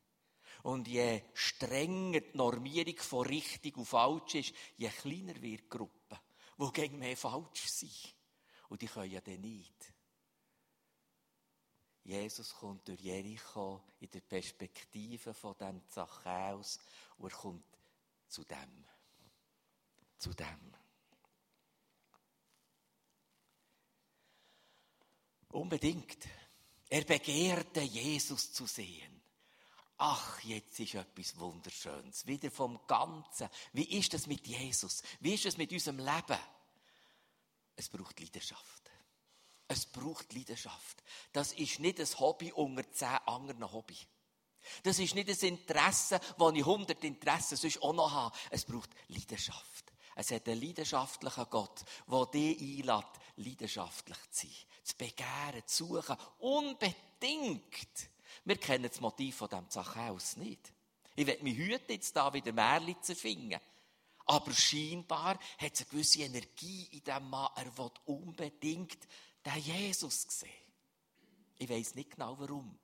Und 0.62 0.86
je 0.86 1.22
strenger 1.34 2.20
die 2.20 2.36
Normierung 2.36 2.96
von 2.98 3.26
richtig 3.26 3.76
und 3.76 3.86
falsch 3.86 4.36
ist, 4.36 4.54
je 4.76 4.88
kleiner 4.88 5.34
wird 5.42 5.62
die 5.62 5.68
Gruppe, 5.68 6.20
wo 6.56 6.70
gegen 6.70 6.98
mehr 6.98 7.16
falsch 7.16 7.66
sind. 7.66 8.14
Und 8.68 8.80
die 8.80 8.86
können 8.86 9.10
ja 9.10 9.20
dann 9.20 9.40
nicht. 9.40 9.92
Jesus 12.04 12.54
kommt 12.54 12.86
durch 12.88 13.00
Jericho 13.00 13.82
in 14.00 14.10
der 14.10 14.20
Perspektive 14.20 15.34
von 15.34 15.56
dem 15.58 15.88
Zachäus 15.88 16.78
und 17.18 17.32
er 17.32 17.36
kommt 17.36 17.64
zu 18.28 18.44
dem. 18.44 18.86
Zu 20.18 20.34
dem. 20.34 20.74
Unbedingt. 25.50 26.28
Er 26.88 27.04
begehrte, 27.04 27.80
Jesus 27.80 28.52
zu 28.52 28.66
sehen. 28.66 29.21
Ach, 30.04 30.40
jetzt 30.42 30.80
ist 30.80 30.94
etwas 30.94 31.38
Wunderschönes. 31.38 32.26
Wieder 32.26 32.50
vom 32.50 32.80
Ganzen. 32.88 33.48
Wie 33.72 34.00
ist 34.00 34.12
das 34.12 34.26
mit 34.26 34.44
Jesus? 34.48 35.00
Wie 35.20 35.34
ist 35.34 35.46
es 35.46 35.56
mit 35.56 35.70
unserem 35.70 35.98
Leben? 35.98 36.38
Es 37.76 37.88
braucht 37.88 38.18
Leidenschaft. 38.18 38.90
Es 39.68 39.86
braucht 39.86 40.32
Leidenschaft. 40.32 41.04
Das 41.32 41.52
ist 41.52 41.78
nicht 41.78 42.00
ein 42.00 42.18
Hobby 42.18 42.50
unter 42.50 42.90
zehn 42.90 43.16
anderen 43.26 43.72
Hobby. 43.72 43.96
Das 44.82 44.98
ist 44.98 45.14
nicht 45.14 45.28
ein 45.30 45.48
Interesse, 45.48 46.18
wo 46.36 46.50
ich 46.50 46.64
hundert 46.64 47.04
Interessen 47.04 47.56
sonst 47.56 47.80
auch 47.80 47.92
noch 47.92 48.10
habe. 48.10 48.36
Es 48.50 48.64
braucht 48.64 48.90
Leidenschaft. 49.06 49.92
Es 50.16 50.32
hat 50.32 50.48
einen 50.48 50.62
leidenschaftlichen 50.62 51.46
Gott, 51.48 51.84
der 52.10 52.26
dich 52.26 52.60
einlädt, 52.60 53.06
leidenschaftlich 53.36 54.18
zu 54.32 54.48
sein. 54.48 54.56
Zu 54.82 54.96
begehren, 54.96 55.62
zu 55.64 55.86
suchen. 55.86 56.16
Unbedingt. 56.40 58.10
Wir 58.44 58.56
kennen 58.56 58.88
das 58.88 59.00
Motiv 59.00 59.36
von 59.36 59.48
diesem 59.48 59.70
Zachäus 59.70 60.36
nicht. 60.36 60.72
Ich 61.14 61.26
werde 61.26 61.42
mich 61.42 61.56
hüten, 61.56 61.92
jetzt 61.92 62.16
da 62.16 62.32
wieder 62.32 62.52
Märchen 62.52 63.02
zu 63.02 63.14
finden. 63.14 63.60
Aber 64.26 64.52
scheinbar 64.52 65.38
hat 65.58 65.74
es 65.74 65.80
eine 65.80 65.90
gewisse 65.90 66.22
Energie 66.22 66.88
in 66.92 67.02
diesem 67.02 67.28
Mann. 67.28 67.50
Er 67.56 67.76
will 67.76 67.90
unbedingt 68.06 68.98
den 69.44 69.58
Jesus 69.58 70.22
sehen. 70.28 70.50
Ich 71.58 71.68
weiß 71.68 71.94
nicht 71.94 72.12
genau 72.12 72.38
warum. 72.38 72.78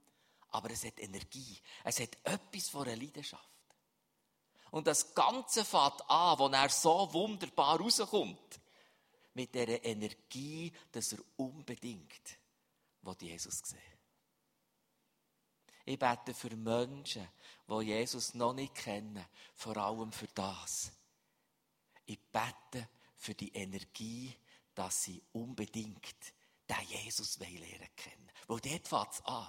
Aber 0.50 0.70
es 0.70 0.84
hat 0.84 0.98
Energie. 0.98 1.58
Es 1.84 2.00
hat 2.00 2.16
etwas 2.24 2.68
von 2.68 2.86
einer 2.86 2.96
Leidenschaft. 2.96 3.48
Und 4.70 4.86
das 4.86 5.14
Ganze 5.14 5.64
fängt 5.64 6.08
an, 6.08 6.38
wo 6.38 6.48
er 6.48 6.68
so 6.68 7.12
wunderbar 7.12 7.80
rauskommt. 7.80 8.60
Mit 9.34 9.54
der 9.54 9.84
Energie, 9.84 10.72
dass 10.92 11.12
er 11.12 11.20
unbedingt 11.36 12.38
Jesus 13.20 13.60
sehen 13.64 13.98
Ich 15.88 15.98
bete 15.98 16.34
für 16.34 16.54
Menschen, 16.54 17.26
die 17.66 17.84
Jesus 17.86 18.34
noch 18.34 18.52
nicht 18.52 18.74
kennen, 18.74 19.24
vor 19.54 19.74
allem 19.78 20.12
für 20.12 20.28
das. 20.34 20.92
Ich 22.04 22.18
bete 22.30 22.86
für 23.16 23.34
die 23.34 23.54
Energie, 23.54 24.36
dass 24.74 25.04
sie 25.04 25.22
unbedingt 25.32 26.34
den 26.68 26.88
Jesus 26.88 27.38
lernen 27.38 27.88
kennen. 27.96 28.30
Weil 28.48 28.60
dort 28.60 28.86
fängt 28.86 29.12
es 29.12 29.24
an. 29.24 29.48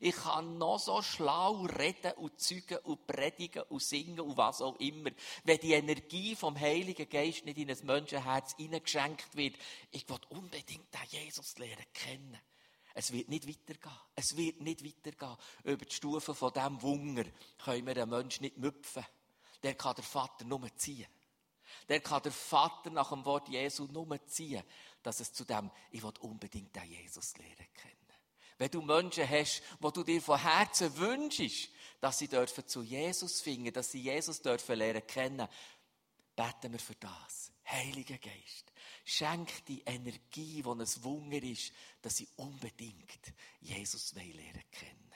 Ich 0.00 0.16
kann 0.16 0.56
noch 0.56 0.78
so 0.78 1.02
schlau 1.02 1.66
reden 1.66 2.12
und 2.12 2.40
zeugen 2.40 2.78
und 2.78 3.06
predigen 3.06 3.64
und 3.64 3.82
singen 3.82 4.20
und 4.20 4.38
was 4.38 4.62
auch 4.62 4.76
immer. 4.76 5.10
Wenn 5.44 5.58
die 5.58 5.74
Energie 5.74 6.36
vom 6.36 6.58
Heiligen 6.58 7.06
Geist 7.06 7.44
nicht 7.44 7.58
in 7.58 7.70
ein 7.70 7.84
Menschenherz 7.84 8.56
hineingeschenkt 8.56 9.36
wird, 9.36 9.56
ich 9.90 10.08
will 10.08 10.20
unbedingt 10.30 10.88
den 10.94 11.20
Jesus 11.20 11.58
lernen 11.58 11.84
kennen. 11.92 12.40
Es 12.98 13.12
wird 13.12 13.28
nicht 13.28 13.46
weitergehen. 13.46 14.00
Es 14.14 14.38
wird 14.38 14.62
nicht 14.62 14.82
weitergehen. 14.82 15.36
Über 15.64 15.84
die 15.84 15.94
Stufe 15.94 16.34
von 16.34 16.50
diesem 16.50 16.80
Wunder 16.80 17.24
können 17.62 17.86
wir 17.86 17.94
einen 17.94 18.08
Menschen 18.08 18.44
nicht 18.44 18.56
müpfen. 18.56 19.04
Der 19.62 19.74
kann 19.74 19.94
der 19.96 20.02
Vater 20.02 20.46
nur 20.46 20.74
ziehen. 20.76 21.06
Der 21.90 22.00
kann 22.00 22.22
der 22.22 22.32
Vater 22.32 22.88
nach 22.88 23.10
dem 23.10 23.22
Wort 23.26 23.50
Jesu 23.50 23.84
nur 23.84 24.26
ziehen, 24.26 24.62
dass 25.02 25.20
es 25.20 25.30
zu 25.30 25.44
dem, 25.44 25.70
ich 25.90 26.02
will 26.02 26.12
unbedingt 26.20 26.74
den 26.74 26.84
Jesus 26.84 27.36
lernen 27.36 27.68
kennen. 27.74 27.96
Wenn 28.56 28.70
du 28.70 28.80
Menschen 28.80 29.28
hast, 29.28 29.62
wo 29.78 29.90
du 29.90 30.02
dir 30.02 30.22
von 30.22 30.40
Herzen 30.40 30.96
wünschst, 30.96 31.68
dass 32.00 32.16
sie 32.16 32.28
dürfen 32.28 32.66
zu 32.66 32.82
Jesus 32.82 33.42
finden, 33.42 33.74
dass 33.74 33.90
sie 33.90 34.00
Jesus 34.00 34.40
dürfen 34.40 34.78
lernen 34.78 35.06
kennen, 35.06 35.46
beten 36.36 36.72
wir 36.72 36.78
für 36.78 36.94
das. 36.94 37.52
Heiliger 37.68 38.18
Geist, 38.18 38.72
schenk 39.04 39.64
die 39.66 39.82
Energie, 39.82 40.62
die 40.62 40.68
ein 40.68 41.02
Wunder 41.02 41.42
ist, 41.42 41.72
dass 42.00 42.16
sie 42.16 42.28
unbedingt 42.36 43.34
Jesus 43.60 44.12
lernen 44.12 44.62
kennen. 44.70 45.12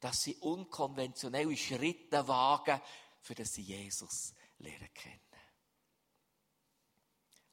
Dass 0.00 0.22
sie 0.22 0.34
unkonventionelle 0.36 1.56
Schritte 1.56 2.26
wagen, 2.26 2.80
für 3.20 3.34
dass 3.34 3.54
sie 3.54 3.62
Jesus 3.62 4.34
lernen 4.58 4.92
kennen. 4.92 5.20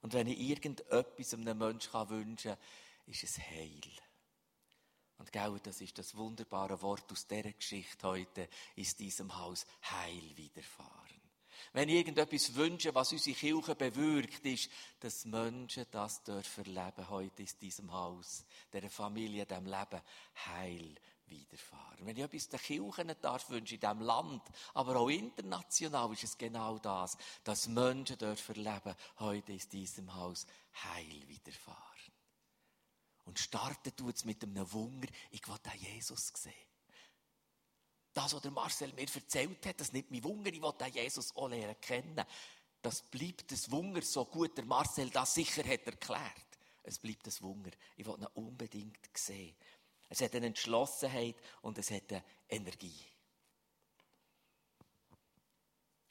Und 0.02 0.14
wenn 0.14 0.28
ich 0.28 0.40
irgendetwas 0.40 1.34
einem 1.34 1.58
Menschen 1.58 2.10
wünschen 2.10 2.52
kann, 2.52 2.58
ist 3.06 3.24
es 3.24 3.38
Heil. 3.38 3.80
Und 5.20 5.32
genau 5.32 5.56
das 5.60 5.82
ist 5.82 6.00
das 6.00 6.16
wunderbare 6.16 6.82
Wort 6.82 7.12
aus 7.12 7.28
dieser 7.28 7.54
Geschichte 7.54 8.08
heute, 8.08 8.50
ist 8.76 8.98
diesem 8.98 9.38
Haus 9.38 9.68
Heil 9.84 10.36
widerfahren. 10.36 11.21
Wenn 11.74 11.90
ich 11.90 11.96
irgendetwas 11.96 12.56
wünsche, 12.56 12.94
was 12.94 13.12
unsere 13.12 13.36
Kirche 13.36 13.76
bewirkt, 13.76 14.46
ist, 14.46 14.70
dass 15.00 15.26
Menschen 15.26 15.86
das 15.92 16.24
dürfen 16.24 16.66
erleben 16.66 17.10
heute 17.10 17.44
in 17.44 17.50
diesem 17.62 17.92
Haus, 17.92 18.46
der 18.72 18.90
Familie, 18.90 19.46
dem 19.46 19.66
Leben 19.66 20.02
Heil 20.46 20.96
widerfahren. 21.28 22.06
Wenn 22.06 22.18
ich 22.18 22.24
etwas 22.24 22.50
der 22.50 22.60
Kirche 22.60 23.06
nicht 23.06 23.24
darf 23.24 23.50
wünschen 23.50 23.76
in 23.76 23.80
diesem 23.80 24.02
Land, 24.02 24.44
aber 24.74 24.98
auch 24.98 25.10
international 25.10 26.12
ist 26.14 26.24
es 26.24 26.38
genau 26.38 26.78
das, 26.80 27.18
dass 27.44 27.68
Menschen 27.68 28.18
dürfen 28.18 28.66
erleben 28.66 28.96
heute 29.20 29.54
in 29.54 29.70
diesem 29.72 30.14
Haus 30.14 30.46
Heil 30.84 31.28
widerfahren. 31.28 31.80
Und 33.26 33.40
starten 33.40 33.96
tut 33.96 34.16
es 34.16 34.26
mit 34.26 34.44
einem 34.44 34.72
Wunder, 34.74 35.08
ich 35.32 35.48
will 35.48 35.58
den 35.60 35.80
Jesus 35.80 36.34
sehen. 36.36 36.71
Das, 38.14 38.34
was 38.34 38.42
der 38.42 38.52
Marcel 38.52 38.92
mir 38.94 39.08
erzählt 39.14 39.66
hat, 39.66 39.80
das 39.80 39.94
nimmt 39.94 40.12
mich 40.12 40.24
Wunder, 40.24 40.52
ich 40.52 40.62
will 40.62 40.74
Jesus 40.94 41.36
auch 41.36 41.48
lernen 41.48 41.80
kennen. 41.80 42.26
Das 42.82 43.04
bleibt 43.04 43.52
das 43.52 43.72
Wunder, 43.72 44.02
so 44.02 44.26
gut 44.26 44.58
der 44.58 44.66
Marcel 44.66 45.10
das 45.10 45.34
sicher 45.34 45.64
hat 45.64 45.86
erklärt. 45.86 46.52
Es 46.84 46.98
bleibt 46.98 47.28
das 47.28 47.42
Wunder. 47.42 47.72
Ich 47.96 48.06
will 48.06 48.16
ihn 48.16 48.28
unbedingt 48.34 49.18
sehen. 49.18 49.56
Es 50.10 50.22
hat 50.22 50.36
eine 50.36 50.48
Entschlossenheit 50.48 51.36
und 51.62 51.78
es 51.78 51.92
hat 51.92 52.12
eine 52.12 52.24
Energie. 52.50 53.06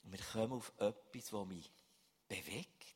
Und 0.03 0.11
wir 0.13 0.25
kommen 0.31 0.53
auf 0.53 0.71
etwas, 0.77 1.29
das 1.29 1.45
mich 1.45 1.71
bewegt. 2.27 2.91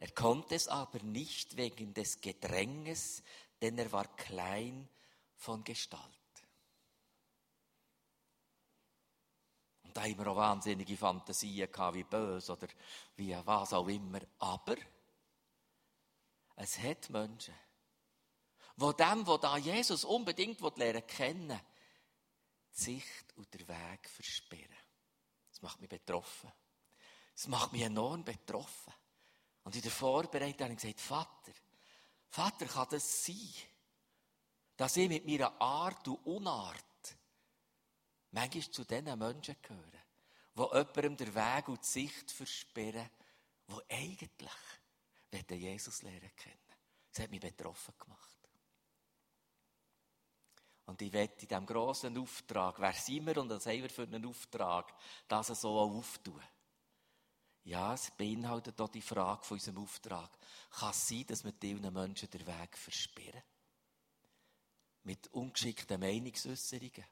Er 0.00 0.10
konnte 0.10 0.56
es 0.56 0.66
aber 0.66 1.00
nicht 1.04 1.56
wegen 1.56 1.94
des 1.94 2.20
Gedränges, 2.20 3.22
denn 3.60 3.78
er 3.78 3.92
war 3.92 4.16
klein 4.16 4.88
von 5.36 5.62
Gestalt. 5.62 6.02
Und 9.81 9.81
da 9.92 10.02
haben 10.02 10.18
wir 10.18 10.26
auch 10.28 10.36
wahnsinnige 10.36 10.96
Fantasien 10.96 11.70
gehabt, 11.70 11.96
wie 11.96 12.04
böse 12.04 12.52
oder 12.52 12.68
wie 13.16 13.36
was 13.44 13.72
auch 13.72 13.88
immer. 13.88 14.20
Aber 14.38 14.76
es 16.56 16.78
hat 16.78 17.10
Menschen, 17.10 17.54
wo 18.76 18.92
dem, 18.92 19.26
wo 19.26 19.36
da 19.36 19.56
Jesus 19.56 20.04
unbedingt 20.04 20.60
lernen 20.76 21.06
kennen, 21.06 21.60
die 22.74 22.82
Sicht 22.82 23.36
und 23.36 23.52
der 23.52 23.68
Weg 23.68 24.08
versperren. 24.08 24.76
Das 25.50 25.62
macht 25.62 25.80
mich 25.80 25.90
betroffen. 25.90 26.50
Das 27.34 27.46
macht 27.48 27.72
mich 27.72 27.82
enorm 27.82 28.24
betroffen. 28.24 28.92
Und 29.64 29.76
in 29.76 29.82
der 29.82 29.90
Vorbereitung 29.90 30.64
habe 30.64 30.72
ich 30.72 30.80
gesagt, 30.80 31.00
Vater, 31.00 31.52
Vater, 32.28 32.66
kann 32.66 32.88
das 32.90 33.24
sein, 33.24 33.52
dass 34.76 34.96
ich 34.96 35.08
mit 35.08 35.26
meiner 35.26 35.60
Art 35.60 36.08
und 36.08 36.26
Unart 36.26 36.84
manchmal 38.32 38.70
zu 38.70 38.84
diesen 38.84 39.18
Menschen 39.18 39.56
gehöre, 39.62 40.02
die 40.54 40.60
jemandem 40.60 41.16
den 41.16 41.34
Weg 41.34 41.68
und 41.68 41.82
die 41.82 41.86
Sicht 41.86 42.30
versperren, 42.30 43.08
die 43.68 43.94
eigentlich 43.94 44.50
Jesus 45.48 46.02
lernen 46.02 46.30
kennen. 46.36 46.58
Das 47.10 47.22
hat 47.22 47.30
mich 47.30 47.40
betroffen 47.40 47.94
gemacht. 47.98 48.28
Und 50.86 51.00
ich 51.00 51.12
werde 51.12 51.34
in 51.40 51.48
diesem 51.48 51.66
grossen 51.66 52.18
Auftrag, 52.18 52.80
wer 52.80 52.92
sind 52.92 53.26
wir 53.26 53.36
und 53.38 53.50
was 53.50 53.66
haben 53.66 53.82
wir 53.82 53.90
für 53.90 54.02
einen 54.02 54.26
Auftrag, 54.26 54.92
das 55.28 55.48
so 55.48 55.78
auftun. 55.78 56.42
Ja, 57.64 57.94
es 57.94 58.10
beinhaltet 58.10 58.80
auch 58.80 58.88
die 58.88 59.00
Frage 59.00 59.44
von 59.44 59.56
unserem 59.56 59.78
Auftrag. 59.78 60.30
Kann 60.70 60.90
es 60.90 61.08
sein, 61.08 61.24
dass 61.26 61.44
wir 61.44 61.52
diesen 61.52 61.92
Menschen 61.92 62.28
den 62.28 62.46
Weg 62.46 62.76
versperren? 62.76 63.42
Mit 65.04 65.28
ungeschickten 65.28 66.00
Meinungsäußerungen? 66.00 67.04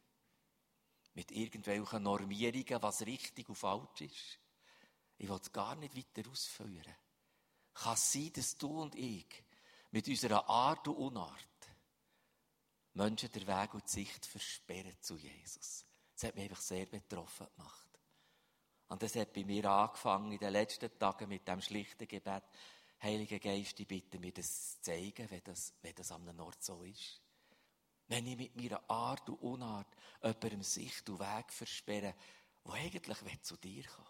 Mit 1.15 1.33
irgendwelchen 1.33 2.03
Normierungen, 2.03 2.83
was 2.83 3.03
richtig 3.03 3.49
und 3.49 3.57
falsch 3.57 4.01
ist? 4.01 4.39
Ich 5.19 5.29
will 5.29 5.39
es 5.41 5.53
gar 5.53 5.75
nicht 5.75 5.97
weiter 5.97 6.31
ausführen. 6.31 6.97
Kann 7.75 7.95
es 7.95 8.13
sein, 8.13 8.33
dass 8.33 8.57
du 8.57 8.81
und 8.81 8.95
ich 8.95 9.45
mit 9.91 10.09
unserer 10.09 10.49
Art 10.49 10.87
und 10.89 10.97
Unart 10.97 11.37
Menschen 12.95 13.31
den 13.31 13.47
Weg 13.47 13.75
und 13.75 13.85
die 13.87 13.91
Sicht 13.91 14.27
versperren 14.27 14.97
zu 15.01 15.17
Jesus? 15.17 15.85
Das 16.15 16.25
hat 16.29 16.35
mich 16.35 16.45
einfach 16.45 16.61
sehr 16.61 16.87
betroffen 16.87 17.47
gemacht. 17.57 17.89
Und 18.89 19.03
das 19.03 19.15
hat 19.15 19.33
bei 19.33 19.45
mir 19.45 19.65
angefangen 19.67 20.33
in 20.33 20.39
den 20.39 20.53
letzten 20.53 20.99
Tagen 20.99 21.29
mit 21.29 21.47
dem 21.47 21.61
schlichten 21.61 22.09
Gebet. 22.09 22.43
Heiliger 23.03 23.39
Geist, 23.39 23.79
ich 23.79 23.87
bitte 23.87 24.19
mir 24.19 24.33
das 24.33 24.73
zu 24.73 24.81
zeigen, 24.83 25.31
wenn 25.31 25.45
das, 25.45 25.73
wenn 25.81 25.95
das 25.95 26.11
an 26.13 26.29
einem 26.29 26.41
Ort 26.41 26.63
so 26.63 26.83
ist. 26.83 27.21
Wenn 28.11 28.27
ich 28.27 28.37
mit 28.37 28.57
meiner 28.57 28.91
Art 28.91 29.29
und 29.29 29.41
Unart 29.41 29.87
jemandem 30.21 30.65
Sicht 30.65 31.09
und 31.09 31.21
Weg 31.21 31.53
versperre, 31.53 32.17
wo 32.65 32.73
eigentlich 32.73 33.43
zu 33.43 33.57
dir 33.57 33.85
kommen 33.85 34.09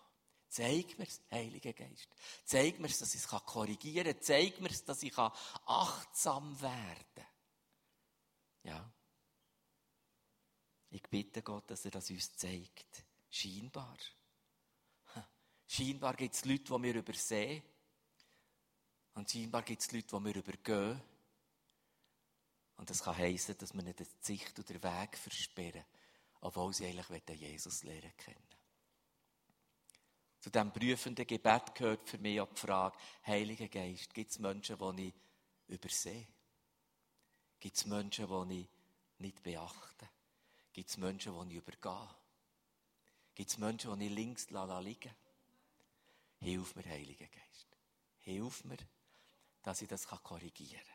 Zeig 0.49 0.99
mir 0.99 1.05
es, 1.05 1.21
Heiliger 1.31 1.75
Geist. 1.75 2.09
Zeig 2.45 2.81
mir 2.81 2.89
es, 2.89 2.99
dass 2.99 3.15
ich 3.15 3.21
es 3.21 3.29
korrigieren 3.29 4.15
kann. 4.15 4.23
Zeig 4.23 4.59
mir 4.61 4.71
es, 4.71 4.85
dass 4.85 5.03
ich 5.03 5.17
achtsam 5.17 6.61
werden 6.61 7.05
kann. 7.15 7.27
Ja. 8.65 8.93
Ich 10.89 11.03
bitte 11.03 11.43
Gott, 11.43 11.71
dass 11.71 11.85
er 11.85 11.93
das 11.93 12.11
uns 12.11 12.35
zeigt. 12.37 13.05
Scheinbar. 13.29 13.97
Scheinbar 15.69 16.15
gibt 16.15 16.35
es 16.35 16.45
Leute, 16.47 16.65
die 16.65 16.83
wir 16.83 16.95
übersehen. 16.97 17.63
Und 19.15 19.31
scheinbar 19.31 19.63
gibt 19.63 19.83
es 19.83 19.93
Leute, 19.93 20.19
die 20.19 20.25
wir 20.25 20.37
übergehen. 20.37 21.01
Und 22.81 22.89
das 22.89 23.03
kann 23.03 23.15
heißen, 23.15 23.59
dass 23.59 23.75
wir 23.75 23.83
nicht 23.83 23.99
die 23.99 24.07
Sicht 24.21 24.59
oder 24.59 24.73
den 24.73 24.83
Weg 24.83 25.19
versperren, 25.19 25.85
obwohl 26.41 26.73
sie 26.73 26.87
eigentlich 26.87 27.39
Jesus 27.39 27.83
lernen 27.83 28.17
kennen. 28.17 28.49
Zu 30.41 30.49
diesem 30.49 30.73
prüfenden 30.73 31.27
Gebet 31.27 31.75
gehört 31.75 32.09
für 32.09 32.17
mich 32.17 32.41
auch 32.41 32.49
die 32.49 32.59
Frage, 32.59 32.97
Heiliger 33.27 33.69
Geist, 33.69 34.15
gibt 34.15 34.31
es 34.31 34.39
Menschen, 34.39 34.79
die 34.97 35.09
ich 35.09 35.15
übersehe? 35.69 36.27
Gibt 37.61 37.77
es 37.77 37.85
Menschen, 37.85 38.49
die 38.49 38.61
ich 38.61 38.69
nicht 39.19 39.43
beachte? 39.43 40.09
Gibt 40.73 40.89
es 40.89 40.97
Menschen, 40.97 41.39
die 41.39 41.57
ich 41.57 41.63
übergehe? 41.63 42.09
Gibt 43.35 43.51
es 43.51 43.59
Menschen, 43.59 43.99
die 43.99 44.07
ich 44.07 44.13
links 44.13 44.49
liegen 44.49 45.15
Hilf 46.39 46.75
mir, 46.77 46.87
Heiliger 46.87 47.27
Geist. 47.27 47.77
Hilf 48.21 48.65
mir, 48.65 48.79
dass 49.63 49.83
ich 49.83 49.89
das 49.89 50.07
korrigieren 50.07 50.81
kann. 50.83 50.90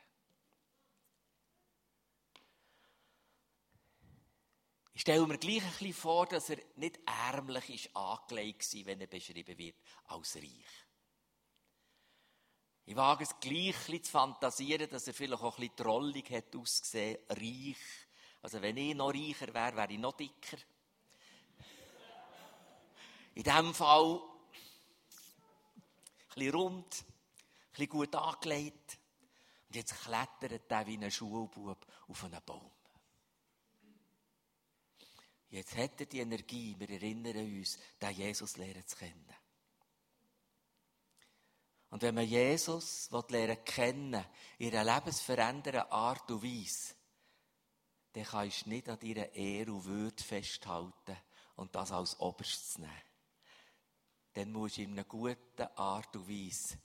Ich 4.95 5.01
stelle 5.01 5.27
mir 5.27 5.37
gleich 5.37 5.61
ein 5.61 5.69
bisschen 5.71 5.93
vor, 5.93 6.25
dass 6.25 6.49
er 6.49 6.57
nicht 6.77 7.01
ärmlich 7.05 7.69
ist 7.69 7.95
angelegt 7.97 8.73
war, 8.73 8.85
wenn 8.85 9.01
er 9.01 9.07
beschrieben 9.07 9.57
wird 9.57 9.75
als 10.05 10.37
reich. 10.37 10.85
Ich 12.85 12.95
wage 12.95 13.25
es 13.25 13.37
gleich 13.41 13.89
ein 13.89 14.01
zu 14.01 14.09
fantasieren, 14.09 14.89
dass 14.89 15.05
er 15.05 15.13
vielleicht 15.13 15.43
auch 15.43 15.57
ein 15.57 15.67
bisschen 15.67 15.75
trollig 15.75 16.31
hat 16.31 16.55
ausgesehen, 16.55 17.17
reich. 17.27 17.75
Also 18.41 18.61
wenn 18.61 18.77
ich 18.77 18.95
noch 18.95 19.13
reicher 19.13 19.53
wäre, 19.53 19.75
wäre 19.75 19.91
ich 19.91 19.99
noch 19.99 20.13
dicker. 20.15 20.57
In 23.33 23.43
diesem 23.43 23.73
Fall 23.73 24.21
ein 26.29 26.35
bisschen 26.35 26.55
rund, 26.55 26.85
ein 26.85 27.71
bisschen 27.71 27.89
gut 27.89 28.15
angelegt. 28.15 28.97
Und 29.67 29.75
jetzt 29.75 30.01
klettert 30.03 30.71
er 30.71 30.87
wie 30.87 30.97
ein 30.97 31.11
Schulbub 31.11 31.85
auf 32.07 32.23
einen 32.23 32.41
Baum. 32.45 32.74
Jetzt 35.55 35.77
hat 35.77 36.01
er 36.01 36.05
die 36.05 36.19
Energie, 36.19 36.75
wir 36.77 36.89
erinnern 36.89 37.37
uns, 37.37 37.79
den 38.01 38.11
Jesus 38.11 38.57
lernen 38.57 38.85
zu 38.85 38.97
kennen. 38.97 39.33
Und 41.91 42.01
wenn 42.01 42.13
man 42.13 42.27
Jesus 42.27 43.09
lernen 43.29 43.63
kennen, 43.63 44.25
in 44.57 44.75
einer 44.75 44.95
lebensverändernden 44.95 45.89
Art 45.89 46.29
und 46.29 46.43
Weise, 46.43 46.95
dann 48.11 48.25
kannst 48.25 48.65
du 48.65 48.69
nicht 48.69 48.89
an 48.89 48.99
deiner 48.99 49.33
Ehre 49.33 49.71
und 49.71 49.85
Würde 49.85 50.21
festhalten 50.21 51.15
und 51.55 51.73
das 51.73 51.93
als 51.93 52.19
Oberstes 52.19 52.77
nehmen. 52.77 52.91
Dann 54.33 54.51
musst 54.51 54.75
du 54.75 54.81
in 54.81 54.91
einer 54.91 55.05
guten 55.05 55.67
Art 55.77 56.13
und 56.17 56.27
Weise 56.27 56.77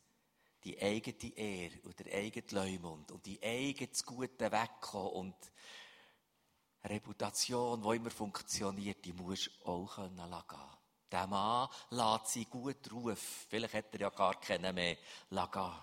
die 0.62 0.80
eigene 0.80 1.36
Ehre 1.36 1.80
und 1.82 1.98
der 1.98 2.14
eigene 2.14 2.46
Leumund 2.52 3.10
und 3.10 3.26
die 3.26 3.42
eigene 3.42 3.90
Gute 4.06 4.52
wegkommen 4.52 5.12
und 5.12 5.34
Reputation, 6.84 7.82
die 7.82 7.96
immer 7.96 8.10
funktioniert, 8.10 9.04
die 9.04 9.12
muss 9.12 9.50
auch 9.64 9.94
können 9.96 10.16
gehen. 10.16 10.76
Der 11.12 11.26
Mann 11.26 11.68
lässt 11.90 12.28
sie 12.28 12.44
gut 12.46 12.90
rufen. 12.90 13.16
Vielleicht 13.48 13.74
hat 13.74 13.94
er 13.94 14.00
ja 14.00 14.10
gar 14.10 14.40
keinen 14.40 14.74
mehr 14.74 14.96
gehen. 15.30 15.74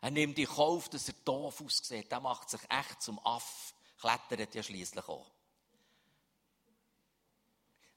Er 0.00 0.10
nimmt 0.10 0.38
in 0.38 0.46
Kauf, 0.46 0.88
dass 0.88 1.08
er 1.08 1.14
doof 1.24 1.60
aussieht. 1.60 2.10
Der 2.10 2.20
macht 2.20 2.48
sich 2.50 2.60
echt 2.70 3.02
zum 3.02 3.18
Aff. 3.24 3.74
Klettert 4.00 4.54
ja 4.54 4.62
schließlich 4.62 5.06
auch. 5.08 5.30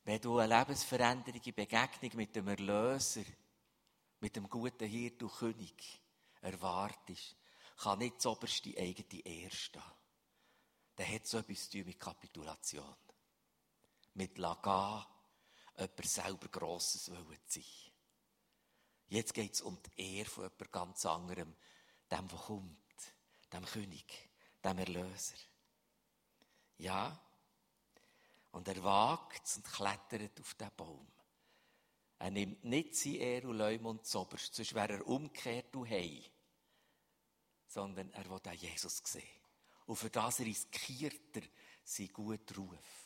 Wenn 0.03 0.21
du 0.21 0.37
eine 0.37 0.59
lebensveränderliche 0.59 1.53
Begegnung 1.53 2.11
mit 2.15 2.35
dem 2.35 2.47
Erlöser, 2.47 3.23
mit 4.19 4.35
dem 4.35 4.47
guten 4.47 4.87
Hirt 4.87 5.23
und 5.23 5.33
König 5.33 5.99
erwartest, 6.41 7.35
kann 7.77 7.99
nicht 7.99 8.17
das 8.17 8.27
oberste 8.27 8.69
eigene 8.77 9.25
Ehre 9.25 9.55
stehen 9.55 9.81
dann 11.05 11.13
hat 11.13 11.27
so 11.27 11.37
etwas 11.37 11.69
zu 11.69 11.77
tun 11.77 11.85
mit 11.85 11.99
Kapitulation. 11.99 12.95
Mit 14.15 14.37
Lagan, 14.37 15.05
jemand 15.77 16.05
selber 16.05 16.47
Grosses 16.47 17.11
wollen 17.11 17.39
sein. 17.47 17.63
Jetzt 19.07 19.33
geht 19.33 19.53
es 19.53 19.61
um 19.61 19.77
die 19.83 20.17
Ehre 20.17 20.29
von 20.29 20.43
jemand 20.45 20.71
ganz 20.71 21.05
anderem, 21.05 21.55
dem, 22.11 22.27
der 22.27 22.37
kommt, 22.39 23.13
dem 23.51 23.65
König, 23.65 24.29
dem 24.63 24.77
Erlöser. 24.79 25.35
Ja, 26.77 27.19
und 28.51 28.67
er 28.67 28.83
wagt 28.83 29.55
und 29.57 29.65
klettert 29.65 30.39
auf 30.39 30.53
den 30.55 30.71
Baum. 30.75 31.07
Er 32.17 32.31
nimmt 32.31 32.63
nicht 32.63 32.95
seine 32.95 33.17
Ehre 33.17 33.49
und 33.49 33.57
Leumund 33.57 34.05
zoberst, 34.05 34.55
sonst 34.55 34.73
wäre 34.73 34.93
er 34.93 35.07
umgekehrt 35.07 35.75
und 35.75 35.89
hei. 35.89 36.23
Sondern 37.67 38.11
er 38.13 38.25
will 38.29 38.39
auch 38.43 38.53
Jesus 38.53 39.01
sehen. 39.05 39.44
Und 39.85 39.95
für 39.95 40.09
das 40.09 40.39
riskiert 40.39 41.35
er 41.35 41.43
seinen 41.83 42.13
guten 42.13 42.55
Ruf. 42.55 43.05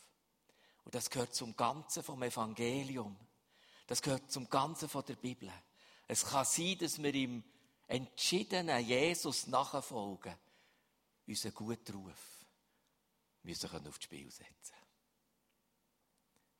Und 0.84 0.96
das 0.96 1.10
gehört 1.10 1.36
zum 1.36 1.56
Ganzen 1.56 2.04
vom 2.04 2.24
Evangelium. 2.24 3.18
Das 3.86 4.02
gehört 4.02 4.32
zum 4.32 4.50
Ganzen 4.50 4.88
von 4.88 5.06
der 5.06 5.16
Bibel. 5.16 5.52
Es 6.08 6.26
kann 6.26 6.46
sein, 6.46 6.78
dass 6.80 7.02
wir 7.02 7.14
im 7.14 7.44
entschiedenen 7.88 8.86
Jesus 8.86 9.48
nachfolgen, 9.48 10.36
unseren 11.28 11.54
guten 11.54 11.96
Ruf 11.96 12.46
müssen 13.44 13.70
können 13.70 13.88
aufs 13.88 14.04
Spiel 14.04 14.32
setzen. 14.32 14.76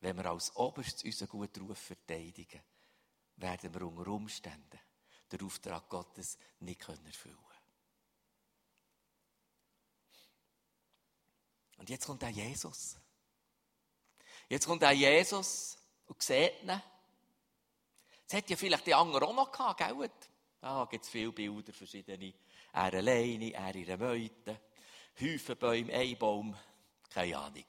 Wenn 0.00 0.16
wir 0.16 0.26
als 0.26 0.54
Oberst 0.56 1.04
unseren 1.04 1.28
guten 1.28 1.66
Ruf 1.66 1.78
verteidigen, 1.78 2.62
werden 3.36 3.72
wir 3.74 3.82
unter 3.82 4.10
Umständen 4.10 4.78
den 5.30 5.42
Auftrag 5.42 5.88
Gottes 5.88 6.38
nicht 6.60 6.80
erfüllen 6.88 7.36
können. 7.36 7.49
Und 11.80 11.88
jetzt 11.88 12.06
kommt 12.06 12.22
auch 12.22 12.28
Jesus. 12.28 12.96
Jetzt 14.50 14.66
kommt 14.66 14.84
auch 14.84 14.90
Jesus 14.90 15.78
und 16.06 16.22
sieht 16.22 16.62
ihn. 16.62 16.68
Das 16.68 16.82
hätte 18.36 18.50
ja 18.50 18.56
vielleicht 18.56 18.86
die 18.86 18.94
anderen 18.94 19.24
auch 19.24 19.34
noch 19.34 19.50
gehabt, 19.50 19.78
gell? 19.78 20.10
Da 20.60 20.86
gibt 20.90 21.04
es 21.04 21.10
viele 21.10 21.32
Bilder, 21.32 21.72
verschiedene. 21.72 22.34
Er 22.74 22.82
alleine, 22.82 23.54
er 23.54 23.74
einer 23.74 23.96
Meute, 23.96 24.60
Häufen 25.18 25.56
Bäume, 25.56 25.92
ein 25.92 26.56
keine 27.08 27.38
Ahnung. 27.38 27.64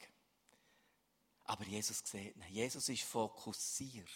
Aber 1.46 1.64
Jesus 1.64 2.00
sieht 2.04 2.36
ihn. 2.36 2.44
Jesus 2.50 2.90
ist 2.90 3.04
fokussiert. 3.04 4.10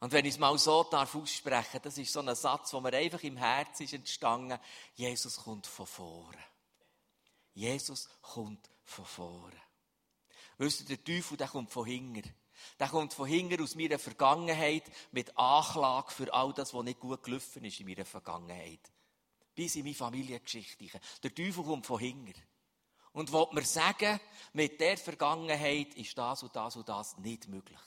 Und 0.00 0.12
wenn 0.12 0.24
ich 0.24 0.34
es 0.34 0.38
mal 0.38 0.56
so 0.58 0.84
darf 0.84 1.14
aussprechen, 1.14 1.80
das 1.82 1.98
ist 1.98 2.12
so 2.12 2.20
ein 2.20 2.34
Satz, 2.34 2.70
der 2.70 2.80
mir 2.80 2.94
einfach 2.94 3.22
im 3.22 3.36
Herzen 3.36 3.82
ist 3.82 3.92
entstanden. 3.92 4.58
Jesus 4.94 5.36
kommt 5.36 5.66
von 5.66 5.86
vorne. 5.86 6.42
Jesus 7.52 8.08
kommt 8.22 8.70
von 8.88 9.04
vorne. 9.04 9.60
Wisst 10.58 10.80
ihr, 10.80 10.96
der 10.96 11.04
Teufel, 11.04 11.36
der 11.36 11.48
kommt 11.48 11.70
von 11.70 11.86
hinten. 11.86 12.34
Der 12.80 12.88
kommt 12.88 13.14
von 13.14 13.28
hinten 13.28 13.62
aus 13.62 13.76
meiner 13.76 13.98
Vergangenheit 13.98 14.84
mit 15.12 15.36
Anklage 15.38 16.10
für 16.10 16.32
all 16.34 16.52
das, 16.52 16.74
was 16.74 16.84
nicht 16.84 16.98
gut 16.98 17.22
gelaufen 17.22 17.64
ist 17.64 17.78
in 17.80 17.86
meiner 17.86 18.04
Vergangenheit. 18.04 18.80
Bis 19.54 19.76
in 19.76 19.84
meine 19.84 19.94
Familiengeschichte. 19.94 21.00
Der 21.22 21.34
Teufel 21.34 21.64
kommt 21.64 21.86
von 21.86 22.00
hinten. 22.00 22.34
Und 23.12 23.32
will 23.32 23.46
mir 23.52 23.64
sagen, 23.64 24.20
mit 24.52 24.80
der 24.80 24.96
Vergangenheit 24.96 25.94
ist 25.94 26.16
das 26.18 26.42
und 26.42 26.54
das 26.54 26.76
und 26.76 26.88
das 26.88 27.16
nicht 27.18 27.48
möglich. 27.48 27.78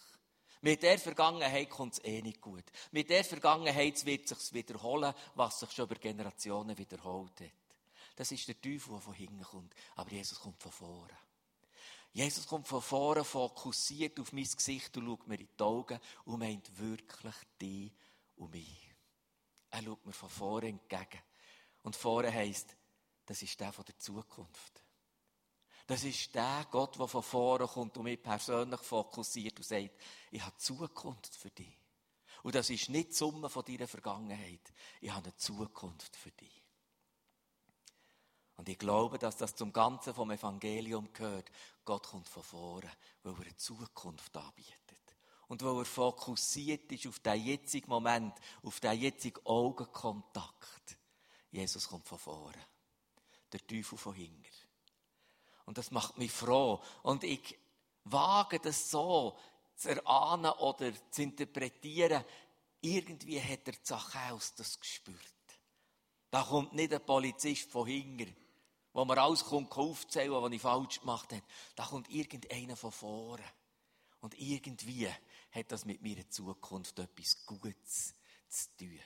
Mit 0.61 0.83
der 0.83 0.99
Vergangenheit 0.99 1.69
kommt 1.69 1.93
es 1.93 2.03
eh 2.03 2.21
nicht 2.21 2.39
gut. 2.39 2.63
Mit 2.91 3.09
der 3.09 3.23
Vergangenheit 3.23 4.05
wird 4.05 4.31
es 4.31 4.39
sich 4.39 4.53
wiederholen, 4.53 5.13
was 5.35 5.59
sich 5.59 5.71
schon 5.71 5.85
über 5.85 5.95
Generationen 5.95 6.77
wiederholt 6.77 7.39
hat. 7.41 7.60
Das 8.21 8.31
ist 8.31 8.47
der 8.47 8.61
Teufel, 8.61 8.91
der 8.91 9.01
von 9.01 9.15
hinten 9.15 9.41
kommt. 9.41 9.73
Aber 9.95 10.11
Jesus 10.11 10.39
kommt 10.39 10.61
von 10.61 10.71
vorne. 10.71 11.17
Jesus 12.13 12.45
kommt 12.45 12.67
von 12.67 12.79
vorne, 12.79 13.23
fokussiert 13.23 14.19
auf 14.19 14.31
mein 14.31 14.43
Gesicht 14.43 14.95
und 14.95 15.07
schaut 15.07 15.27
mir 15.27 15.39
in 15.39 15.47
die 15.57 15.63
Augen 15.63 15.99
und 16.25 16.37
meint 16.37 16.77
wirklich 16.77 17.33
dich 17.59 17.91
und 18.35 18.51
mich. 18.51 18.93
Er 19.71 19.81
schaut 19.81 20.05
mir 20.05 20.13
von 20.13 20.29
vorne 20.29 20.67
entgegen. 20.67 21.19
Und 21.81 21.95
vorne 21.95 22.31
heisst, 22.31 22.75
das 23.25 23.41
ist 23.41 23.59
der 23.59 23.73
von 23.73 23.85
der 23.85 23.97
Zukunft. 23.97 24.83
Das 25.87 26.03
ist 26.03 26.35
der 26.35 26.67
Gott, 26.69 26.99
der 26.99 27.07
von 27.07 27.23
vorne 27.23 27.65
kommt 27.65 27.97
und 27.97 28.03
mich 28.03 28.21
persönlich 28.21 28.81
fokussiert 28.81 29.57
und 29.57 29.65
sagt, 29.65 29.99
ich 30.29 30.43
habe 30.43 30.55
Zukunft 30.57 31.35
für 31.35 31.49
dich. 31.49 31.75
Und 32.43 32.53
das 32.53 32.69
ist 32.69 32.87
nicht 32.89 33.09
die 33.09 33.15
Summe 33.15 33.49
von 33.49 33.65
deiner 33.65 33.87
Vergangenheit. 33.87 34.71
Ich 34.99 35.09
habe 35.09 35.29
eine 35.29 35.37
Zukunft 35.37 36.15
für 36.15 36.29
dich. 36.29 36.60
Und 38.61 38.69
ich 38.69 38.77
glaube, 38.77 39.17
dass 39.17 39.37
das 39.37 39.55
zum 39.55 39.73
Ganzen 39.73 40.13
vom 40.13 40.29
Evangelium 40.29 41.11
gehört. 41.13 41.49
Gott 41.83 42.05
kommt 42.05 42.27
von 42.27 42.43
vorne, 42.43 42.91
weil 43.23 43.33
er 43.33 43.41
eine 43.41 43.57
Zukunft 43.57 44.37
anbietet. 44.37 45.15
Und 45.47 45.63
weil 45.63 45.79
er 45.79 45.85
fokussiert 45.85 46.91
ist 46.91 47.07
auf 47.07 47.17
den 47.21 47.43
jetzigen 47.43 47.89
Moment, 47.89 48.35
auf 48.61 48.79
den 48.79 49.01
jetzigen 49.01 49.43
Augenkontakt. 49.47 50.95
Jesus 51.49 51.87
kommt 51.87 52.07
von 52.07 52.19
vorne. 52.19 52.63
Der 53.51 53.65
Teufel 53.65 53.97
von 53.97 54.13
hinten. 54.13 54.45
Und 55.65 55.79
das 55.79 55.89
macht 55.89 56.19
mich 56.19 56.31
froh. 56.31 56.83
Und 57.01 57.23
ich 57.23 57.57
wage 58.03 58.59
das 58.59 58.91
so 58.91 59.39
zu 59.75 59.89
erahnen 59.89 60.51
oder 60.51 60.93
zu 61.09 61.23
interpretieren. 61.23 62.23
Irgendwie 62.81 63.41
hat 63.41 63.65
der 63.65 63.81
Zachäus 63.81 64.53
das 64.53 64.79
gespürt. 64.79 65.17
Da 66.29 66.43
kommt 66.43 66.73
nicht 66.73 66.93
ein 66.93 67.03
Polizist 67.03 67.71
von 67.71 67.87
hinten, 67.87 68.35
wo 68.93 69.05
man 69.05 69.17
alles 69.17 69.45
kommt, 69.45 69.71
aufzählen, 69.71 70.31
was 70.31 70.51
ich 70.51 70.61
falsch 70.61 70.99
gemacht 70.99 71.31
habe. 71.31 71.43
Da 71.75 71.85
kommt 71.85 72.09
irgendeiner 72.09 72.75
von 72.75 72.91
vorne. 72.91 73.45
Und 74.19 74.39
irgendwie 74.39 75.07
hat 75.51 75.71
das 75.71 75.85
mit 75.85 76.01
meiner 76.01 76.29
Zukunft 76.29 76.99
etwas 76.99 77.45
Gutes 77.45 78.13
zu 78.47 78.77
tun. 78.77 78.99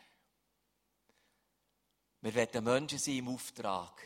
Wir 2.21 2.33
werden 2.33 2.63
Menschen 2.63 2.97
sein 2.97 3.17
im 3.17 3.29
Auftrag, 3.29 4.01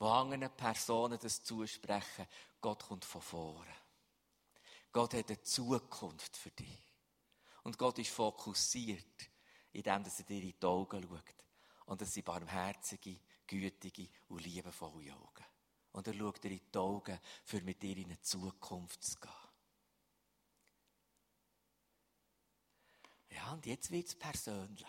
die 0.00 0.04
anderen 0.04 0.50
Personen 0.56 1.18
das 1.20 1.42
zusprechen. 1.42 2.26
Gott 2.60 2.84
kommt 2.84 3.04
von 3.04 3.20
vorne. 3.20 3.74
Gott 4.90 5.14
hat 5.14 5.28
eine 5.28 5.42
Zukunft 5.42 6.36
für 6.36 6.50
dich. 6.50 6.88
Und 7.62 7.76
Gott 7.76 7.98
ist 7.98 8.10
fokussiert, 8.10 9.30
indem 9.72 10.04
er 10.04 10.24
dir 10.24 10.42
in 10.42 10.54
die 10.58 10.66
Augen 10.66 11.02
schaut. 11.02 11.34
Und 11.84 12.02
es 12.02 12.14
sind 12.14 12.24
barmherzige, 12.24 13.20
gütige 13.48 14.08
und 14.28 14.44
liebevolle 14.44 15.12
Augen. 15.14 15.44
Und 15.92 16.06
er 16.06 16.14
schaut 16.14 16.44
dir 16.44 16.52
in 16.52 16.60
die 16.72 16.78
Augen, 16.78 17.18
für 17.44 17.60
mit 17.62 17.82
dir 17.82 17.96
in 17.96 18.04
eine 18.04 18.20
Zukunft 18.20 19.02
zu 19.02 19.18
gehen. 19.18 19.32
Ja, 23.30 23.52
und 23.52 23.66
jetzt 23.66 23.90
wird 23.90 24.06
es 24.06 24.14
persönlich. 24.14 24.86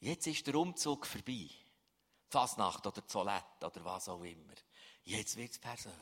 Jetzt 0.00 0.26
ist 0.26 0.46
der 0.46 0.54
Umzug 0.54 1.06
vorbei. 1.06 1.48
Fasnacht 2.28 2.86
oder 2.86 3.06
Zollett 3.06 3.62
oder 3.62 3.84
was 3.84 4.08
auch 4.08 4.22
immer. 4.22 4.54
Jetzt 5.04 5.36
wird 5.36 5.52
es 5.52 5.58
persönlich. 5.58 5.98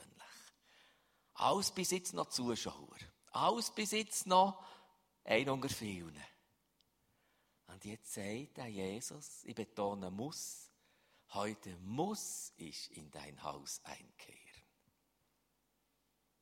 Alles 1.34 1.70
bis 1.70 1.90
jetzt 1.90 2.14
noch 2.14 2.28
Zuschauer. 2.28 2.96
Alles 3.32 3.70
bis 3.70 3.90
jetzt 3.92 4.26
noch 4.26 4.64
ein 5.24 5.48
unter 5.48 5.68
vielen. 5.68 6.16
Und 7.80 7.86
jetzt 7.86 8.12
sagt 8.12 8.58
der 8.58 8.66
Jesus, 8.66 9.42
ich 9.44 9.54
betone 9.54 10.10
muss, 10.10 10.70
heute 11.30 11.74
muss 11.78 12.52
ich 12.58 12.94
in 12.94 13.10
dein 13.10 13.42
Haus 13.42 13.80
einkehren. 13.84 14.66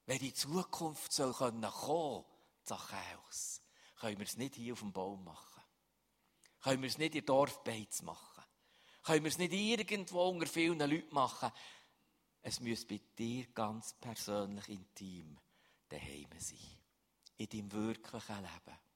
Wenn 0.06 0.18
die 0.18 0.34
Zukunft 0.34 1.12
soll 1.12 1.32
kommen 1.32 1.60
können, 1.60 2.24
Zachäus, 2.64 3.62
können 4.00 4.18
wir 4.18 4.26
es 4.26 4.36
nicht 4.36 4.56
hier 4.56 4.72
auf 4.72 4.80
dem 4.80 4.92
Baum 4.92 5.22
machen. 5.22 5.62
Können 6.60 6.82
wir 6.82 6.88
es 6.88 6.98
nicht 6.98 7.14
in 7.14 7.24
Dorfbeiz 7.24 8.02
machen. 8.02 8.42
Können 9.04 9.22
wir 9.22 9.30
es 9.30 9.38
nicht 9.38 9.52
irgendwo 9.52 10.30
unter 10.30 10.48
vielen 10.48 10.80
Leuten 10.80 11.14
machen. 11.14 11.52
Es 12.42 12.58
muss 12.58 12.84
bei 12.84 13.00
dir 13.16 13.46
ganz 13.52 13.94
persönlich 14.00 14.68
intim 14.70 15.38
daheim 15.88 16.30
sein. 16.36 16.58
In 17.36 17.48
deinem 17.48 17.70
wirklichen 17.70 18.42
Leben. 18.42 18.87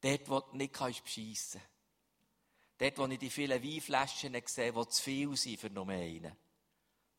Dort, 0.00 0.28
wo 0.28 0.40
du 0.40 0.56
nicht 0.56 0.72
beschissen 0.72 1.60
kannst. 1.60 1.70
Dort, 2.78 2.98
wo 2.98 3.06
ich 3.12 3.18
die 3.18 3.30
vielen 3.30 3.62
Weinflaschen 3.62 4.40
sehe, 4.46 4.72
die 4.72 4.88
zu 4.88 5.02
viel 5.02 5.36
sind 5.36 5.60
für 5.60 5.70
nur 5.70 5.88
einen. 5.88 6.34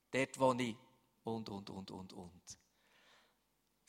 Dort, 0.09 0.39
wo 0.39 0.53
ich 0.53 0.75
und, 1.23 1.49
und, 1.49 1.69
und, 1.69 1.91
und, 1.91 2.13
und 2.13 2.57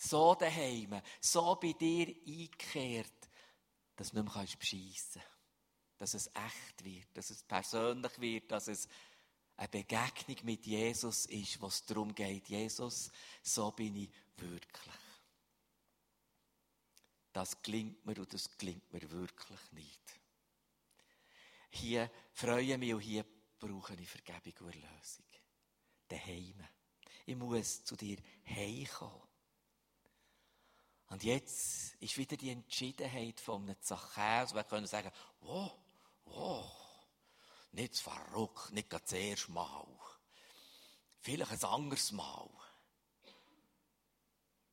so 0.03 0.35
daheim, 0.35 1.01
so 1.21 1.55
bei 1.57 1.73
dir 1.73 2.09
eingekehrt, 2.27 3.31
dass 3.97 4.11
du 4.11 4.23
nicht 4.23 4.35
mehr 4.35 4.47
beschissen 4.59 5.23
kannst. 5.23 5.29
Dass 5.99 6.15
es 6.15 6.27
echt 6.27 6.85
wird, 6.85 7.07
dass 7.15 7.31
es 7.31 7.43
persönlich 7.45 8.21
wird, 8.21 8.51
dass 8.51 8.67
es 8.67 8.89
eine 9.57 9.69
Begegnung 9.69 10.37
mit 10.43 10.67
Jesus 10.67 11.27
ist, 11.27 11.63
was 11.63 11.85
darum 11.87 12.13
geht. 12.15 12.49
Jesus, 12.49 13.13
so 13.43 13.71
bin 13.71 13.95
ich 13.95 14.11
wirklich. 14.37 14.95
Das 17.33 17.63
klingt 17.63 18.05
mir 18.05 18.19
und 18.19 18.33
das 18.33 18.51
klingt 18.59 18.93
mir 18.93 19.11
wirklich 19.11 19.73
nicht. 19.73 20.21
Hier 21.71 22.11
freue 22.33 22.63
ich 22.63 22.79
mich 22.79 22.95
und 22.95 23.01
hier 23.01 23.25
brauche 23.59 23.95
ich 23.95 24.09
Vergebung 24.09 24.67
und 24.67 24.75
Erlösung. 24.75 25.27
Daheim. 26.09 26.69
Ich 27.25 27.37
muss 27.37 27.85
zu 27.85 27.97
dir 27.97 28.19
heimkommen. 28.45 29.29
Und 31.09 31.25
jetzt 31.25 31.95
ist 32.01 32.17
wieder 32.17 32.37
die 32.37 32.51
Entschiedenheit 32.51 33.41
von 33.41 33.63
einem 33.63 33.81
Zachäus. 33.81 34.55
Wir 34.55 34.65
können 34.65 34.87
sagen, 34.87 35.11
wow, 35.41 35.73
wow, 36.25 36.73
nicht 37.73 37.99
verrückt, 37.99 38.73
nicht 38.73 38.93
das 38.93 39.13
erste 39.13 39.53
Mal. 39.53 39.87
Vielleicht 41.21 41.53
ein 41.53 41.65
anderes 41.65 42.13
Mal. 42.13 42.49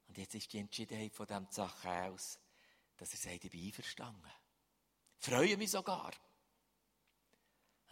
Und 0.08 0.18
jetzt 0.18 0.34
ist 0.34 0.52
die 0.52 0.60
Entschiedenheit 0.60 1.14
von 1.14 1.28
dem 1.28 1.50
Zachäus, 1.52 2.40
dass 3.00 3.14
er 3.14 3.18
sagt, 3.32 3.46
ich 3.46 3.52
bin 3.52 3.66
einverstanden. 3.66 4.32
Freue 5.18 5.58
mich 5.58 5.72
sogar. 5.72 6.12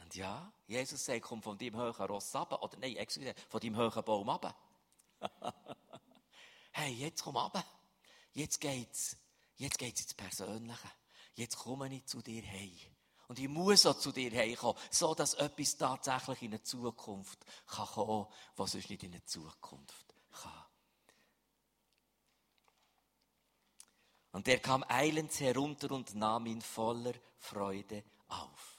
Und 0.03 0.15
ja, 0.15 0.51
Jesus 0.67 1.03
sagt, 1.03 1.23
komm 1.23 1.41
von 1.41 1.57
deinem 1.57 1.77
hohen 1.77 2.05
Ross 2.05 2.35
ab. 2.35 2.61
Oder 2.61 2.77
nein, 2.77 2.95
excuse, 2.97 3.33
von 3.49 3.59
deinem 3.59 3.77
hohen 3.77 4.03
Baum 4.03 4.29
ab. 4.29 4.55
hey, 6.71 6.93
jetzt 6.93 7.23
komm 7.23 7.37
ab. 7.37 7.65
Jetzt 8.33 8.59
geht's, 8.61 9.17
jetzt 9.55 9.77
geht's 9.77 10.01
ins 10.01 10.13
Persönliche. 10.13 10.91
Jetzt 11.33 11.57
komme 11.57 11.93
ich 11.93 12.05
zu 12.05 12.21
dir 12.21 12.41
hey. 12.41 12.79
Und 13.27 13.39
ich 13.39 13.49
muss 13.49 13.85
auch 13.85 13.97
zu 13.97 14.11
dir 14.11 14.31
heimkommen, 14.31 14.81
so 14.89 15.13
dass 15.13 15.33
etwas 15.33 15.75
tatsächlich 15.75 16.43
in 16.43 16.51
eine 16.51 16.63
Zukunft 16.63 17.45
kann 17.65 17.87
kommen, 17.87 18.27
was 18.55 18.71
sonst 18.71 18.89
nicht 18.89 19.03
in 19.03 19.13
eine 19.13 19.25
Zukunft 19.25 20.15
kann. 20.31 20.66
Und 24.37 24.47
er 24.47 24.59
kam 24.59 24.83
eilends 24.87 25.39
herunter 25.39 25.89
und 25.89 26.13
nahm 26.13 26.45
ihn 26.45 26.61
voller 26.61 27.15
Freude 27.39 28.03
auf. 28.27 28.77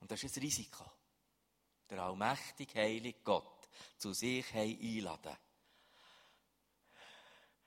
Und 0.00 0.10
das 0.10 0.24
ist 0.24 0.34
ein 0.38 0.44
Risiko. 0.44 0.90
Der 1.90 2.02
allmächtige, 2.02 2.80
heilige 2.80 3.18
Gott 3.22 3.68
zu 3.98 4.14
sich 4.14 4.50
einladen. 4.54 5.36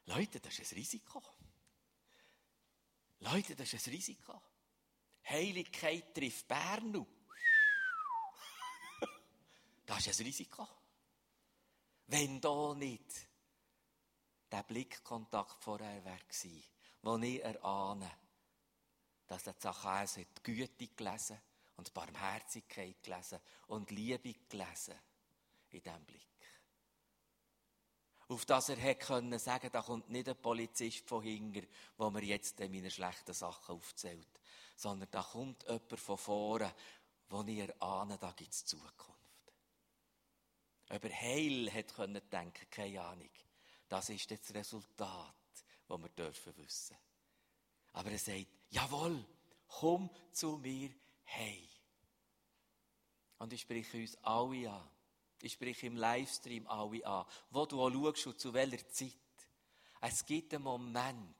Leute, 0.06 0.40
das 0.40 0.58
ist 0.58 0.72
ein 0.72 0.80
Risiko. 0.80 1.22
Leute, 3.20 3.56
das 3.56 3.72
ist 3.72 3.86
ein 3.86 3.94
Risiko. 3.94 4.42
Heiligkeit 5.30 6.12
trifft 6.16 6.48
Bern. 6.48 7.06
Das 9.86 10.08
ist 10.08 10.20
ein 10.20 10.26
Risiko. 10.26 10.68
Wenn 12.08 12.42
da 12.42 12.74
nicht 12.74 13.29
der 14.52 14.64
Blickkontakt 14.64 15.64
vorher 15.64 16.04
war, 16.06 16.20
wo 17.02 17.18
ich 17.18 17.44
erahne, 17.44 18.12
dass 19.28 19.44
der 19.44 19.58
Zachäus 19.58 20.16
die 20.16 20.28
Güte 20.44 20.88
gelesen 20.88 21.40
und 21.78 21.94
Barmherzigkeit 21.94 23.02
gelesen 23.04 23.40
und 23.68 23.92
Liebe 23.92 24.34
gelesen 24.50 24.96
in 25.72 25.82
diesem 25.82 26.06
Blick 26.06 26.30
auf 28.30 28.46
das 28.46 28.70
er 28.70 28.76
hätte 28.78 29.08
können 29.08 29.40
sagen, 29.40 29.70
da 29.72 29.82
kommt 29.82 30.10
nicht 30.10 30.30
ein 30.30 30.40
Polizist 30.40 31.08
von 31.08 31.24
hinten, 31.24 31.68
wo 31.98 32.12
mir 32.12 32.24
jetzt 32.24 32.60
meine 32.60 32.92
schlechten 32.92 33.34
Sachen 33.34 33.76
aufzählt, 33.76 34.40
sondern 34.76 35.10
da 35.12 35.24
kommt 35.24 35.64
jemand 35.64 36.00
von 36.00 36.18
vorne, 36.18 36.74
wo 37.30 37.42
ich 37.42 37.58
erahne, 37.58 38.18
da 38.20 38.32
gibt 38.32 38.54
es 38.54 38.66
Zukunft. 38.66 39.00
Über 40.92 41.10
Heil 41.10 41.70
hätte 41.72 41.94
können 41.94 42.22
denken, 42.30 42.70
keine 42.70 43.02
Ahnung. 43.02 43.30
Das 43.90 44.10
ist 44.10 44.32
das 44.32 44.54
Resultat, 44.54 45.36
das 45.88 46.00
wir 46.00 46.10
dürfen 46.10 46.56
wissen. 46.58 46.96
Aber 47.94 48.12
er 48.12 48.20
sagt, 48.20 48.48
jawohl, 48.70 49.26
komm 49.68 50.10
zu 50.32 50.58
mir 50.58 50.92
hey. 51.24 51.68
Und 53.40 53.52
ich 53.52 53.62
spreche 53.62 53.98
uns 53.98 54.16
alle 54.24 54.72
an. 54.72 54.90
Ich 55.42 55.54
spreche 55.54 55.88
im 55.88 55.98
Livestream 55.98 56.68
alle 56.68 57.06
an, 57.06 57.26
wo 57.50 57.66
du 57.66 57.82
auch 57.82 57.92
schaust 57.92 58.28
und 58.28 58.40
zu 58.40 58.54
welcher 58.54 58.88
Zeit. 58.90 59.14
Es 60.02 60.26
gibt 60.26 60.54
einen 60.54 60.64
Moment, 60.64 61.36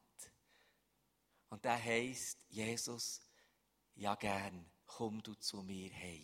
und 1.50 1.66
der 1.66 1.84
heißt 1.84 2.38
Jesus, 2.50 3.22
ja 3.96 4.16
gern, 4.16 4.66
komm 4.86 5.22
du 5.22 5.34
zu 5.36 5.62
mir 5.64 5.90
hey. 5.92 6.24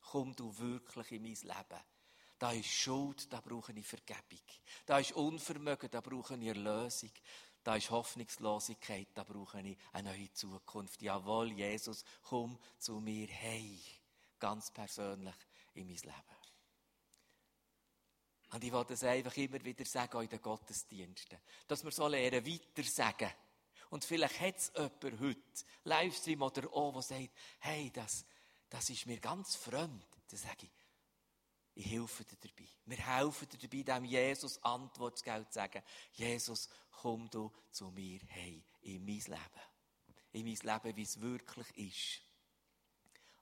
Komm 0.00 0.34
du 0.34 0.56
wirklich 0.58 1.12
in 1.12 1.22
mein 1.22 1.34
Leben. 1.34 1.84
Da 2.40 2.52
ist 2.52 2.70
Schuld, 2.70 3.30
da 3.30 3.42
brauche 3.42 3.70
ich 3.72 3.86
Vergebung. 3.86 4.40
Da 4.86 4.98
ist 4.98 5.12
Unvermögen, 5.12 5.90
da 5.90 6.00
brauche 6.00 6.36
ich 6.36 6.46
Erlösung. 6.46 7.10
Da 7.62 7.76
ist 7.76 7.90
Hoffnungslosigkeit, 7.90 9.08
da 9.12 9.24
brauche 9.24 9.60
ich 9.60 9.76
eine 9.92 10.08
neue 10.10 10.32
Zukunft. 10.32 11.02
Jawohl, 11.02 11.52
Jesus, 11.52 12.02
komm 12.22 12.58
zu 12.78 12.98
mir 12.98 13.26
hey. 13.26 13.78
ganz 14.38 14.70
persönlich 14.70 15.34
in 15.74 15.86
mein 15.86 15.96
Leben. 15.96 16.40
Und 18.52 18.64
ich 18.64 18.72
wollte 18.72 18.94
es 18.94 19.04
einfach 19.04 19.36
immer 19.36 19.62
wieder 19.62 19.84
sagen, 19.84 20.16
auch 20.16 20.22
in 20.22 20.30
den 20.30 20.40
Gottesdiensten. 20.40 21.38
Dass 21.68 21.84
wir 21.84 21.92
so 21.92 22.08
lernen, 22.08 22.46
weiter 22.46 22.88
sagen. 22.88 23.30
Und 23.90 24.02
vielleicht 24.02 24.40
hat 24.40 24.56
es 24.56 24.72
jemand 24.74 25.20
heute, 25.20 25.64
Livestream 25.84 26.40
oder 26.40 26.72
auch, 26.72 26.92
der 26.94 27.02
sagt, 27.02 27.30
hey, 27.58 27.90
das, 27.92 28.24
das 28.70 28.88
ist 28.88 29.04
mir 29.04 29.20
ganz 29.20 29.56
fremd. 29.56 30.06
Dann 30.30 30.38
sage 30.38 30.62
ich, 30.62 30.79
ich 31.74 31.86
helfe 31.86 32.24
dir 32.24 32.36
dabei. 32.36 32.68
Wir 32.86 32.96
helfen 32.96 33.48
dir 33.48 33.58
dabei, 33.58 33.82
dem 33.82 34.04
Jesus 34.04 34.62
Antwort 34.62 35.18
zu 35.18 35.24
geben, 35.24 35.46
zu 35.46 35.54
sagen, 35.54 35.82
Jesus, 36.12 36.68
komm 36.90 37.28
du 37.30 37.50
zu 37.70 37.90
mir 37.90 38.20
hey, 38.28 38.62
in 38.82 39.04
mein 39.04 39.20
Leben. 39.20 39.40
In 40.32 40.44
mein 40.46 40.56
Leben, 40.56 40.96
wie 40.96 41.02
es 41.02 41.20
wirklich 41.20 41.76
ist. 41.76 42.22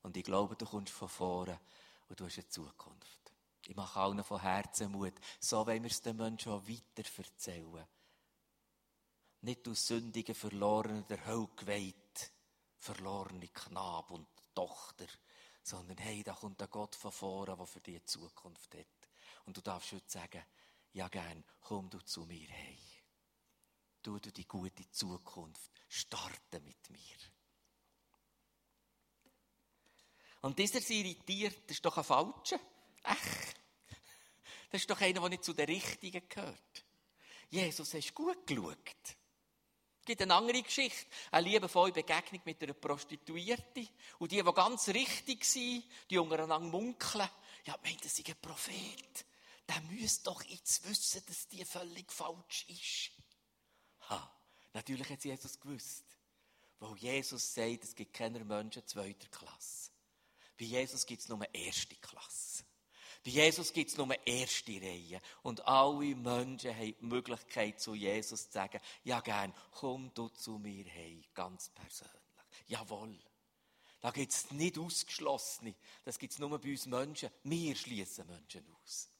Und 0.02 0.16
ich 0.16 0.24
glaube, 0.24 0.56
du 0.56 0.66
kommst 0.66 0.92
von 0.92 1.08
vorne 1.08 1.60
und 2.08 2.20
du 2.20 2.26
hast 2.26 2.38
eine 2.38 2.48
Zukunft. 2.48 3.32
Ich 3.66 3.76
mache 3.76 4.00
allen 4.00 4.24
von 4.24 4.40
Herzen 4.40 4.92
Mut. 4.92 5.14
So 5.40 5.66
wollen 5.66 5.82
wir 5.82 5.90
es 5.90 6.00
den 6.00 6.16
Menschen 6.16 6.52
auch 6.52 6.66
weiter 6.66 7.08
erzählen. 7.18 7.86
Nicht 9.42 9.68
aus 9.68 9.86
sündigen, 9.86 10.34
verlorenen, 10.34 11.06
der 11.06 11.24
Hölle 11.26 11.48
geweiht, 11.54 12.32
verlorene 12.78 13.48
Knab 13.48 14.10
und 14.10 14.26
Tochter, 14.54 15.06
sondern 15.68 15.98
hey, 15.98 16.22
da 16.22 16.32
kommt 16.32 16.62
ein 16.62 16.70
Gott 16.70 16.94
von 16.94 17.12
vorne, 17.12 17.54
der 17.56 17.66
für 17.66 17.80
dich 17.80 18.04
Zukunft 18.06 18.74
hat. 18.74 18.86
Und 19.44 19.56
du 19.56 19.60
darfst 19.60 19.92
heute 19.92 20.10
sagen, 20.10 20.42
ja 20.92 21.08
gern, 21.08 21.44
komm 21.60 21.90
du 21.90 21.98
zu 22.00 22.24
mir, 22.24 22.48
hey. 22.48 22.78
Du, 24.02 24.18
du 24.18 24.32
die 24.32 24.46
gute 24.46 24.90
Zukunft, 24.90 25.70
starte 25.88 26.60
mit 26.60 26.88
mir. 26.88 27.16
Und 30.40 30.58
dieser 30.58 30.78
ist 30.78 30.88
irritiert, 30.88 31.56
das 31.66 31.76
ist 31.76 31.84
doch 31.84 31.98
ein 31.98 32.04
Falscher. 32.04 32.60
Ach, 33.02 33.16
das 34.70 34.80
ist 34.80 34.90
doch 34.90 35.00
einer, 35.00 35.20
der 35.20 35.28
nicht 35.28 35.44
zu 35.44 35.52
den 35.52 35.66
Richtigen 35.66 36.26
gehört. 36.28 36.84
Jesus, 37.50 37.92
hast 37.92 38.14
gut 38.14 38.46
geschaut. 38.46 39.17
Gibt 40.08 40.22
eine 40.22 40.34
andere 40.36 40.62
Geschichte. 40.62 41.04
Eine 41.30 41.48
liebevolle 41.48 41.92
Begegnung 41.92 42.40
mit 42.46 42.62
einer 42.62 42.72
Prostituierten. 42.72 43.86
Und 44.18 44.32
die, 44.32 44.42
die 44.42 44.52
ganz 44.54 44.88
richtig 44.88 45.44
sind, 45.44 45.84
die 46.08 46.16
untereinander 46.16 46.60
munkeln. 46.60 47.28
Ja, 47.66 47.78
meint, 47.84 48.02
das 48.02 48.18
ist 48.18 48.26
ein 48.26 48.40
Prophet. 48.40 49.26
Der 49.68 49.82
müsste 49.82 50.24
doch 50.24 50.42
jetzt 50.44 50.88
wissen, 50.88 51.22
dass 51.26 51.46
die 51.48 51.62
völlig 51.62 52.10
falsch 52.10 52.64
ist. 52.68 53.10
Ha, 54.08 54.34
natürlich 54.72 55.10
hat 55.10 55.22
Jesus 55.22 55.60
gewusst. 55.60 56.04
Weil 56.78 56.96
Jesus 56.96 57.52
sagt, 57.52 57.84
es 57.84 57.94
gibt 57.94 58.14
keine 58.14 58.42
Menschen 58.42 58.86
zweiter 58.86 59.28
Klasse. 59.28 59.90
Bei 60.58 60.64
Jesus 60.64 61.04
gibt 61.04 61.20
es 61.20 61.28
nur 61.28 61.54
erste 61.54 61.96
Klasse. 61.96 62.64
Bei 63.28 63.32
Jesus 63.32 63.74
gibt 63.74 63.90
es 63.90 63.98
nur 63.98 64.08
erste 64.26 64.80
Reihe. 64.80 65.20
Und 65.42 65.60
alle 65.68 66.16
Menschen 66.16 66.74
haben 66.74 66.94
die 66.98 67.04
Möglichkeit, 67.04 67.78
zu 67.78 67.94
Jesus 67.94 68.46
zu 68.46 68.52
sagen, 68.52 68.80
ja 69.04 69.20
gern, 69.20 69.52
komm 69.72 70.10
du 70.14 70.30
zu 70.30 70.52
mir 70.58 70.86
hey, 70.86 71.22
ganz 71.34 71.68
persönlich. 71.68 72.16
Jawohl. 72.68 73.18
Da 74.00 74.12
gibt 74.12 74.32
es 74.32 74.50
nicht 74.52 74.78
Ausgeschlossene. 74.78 75.74
Das 76.06 76.18
gibt 76.18 76.32
es 76.32 76.38
nur 76.38 76.58
bei 76.58 76.70
uns 76.70 76.86
Menschen. 76.86 77.28
Wir 77.42 77.76
schließen 77.76 78.26
Menschen 78.26 78.64
aus. 78.82 79.10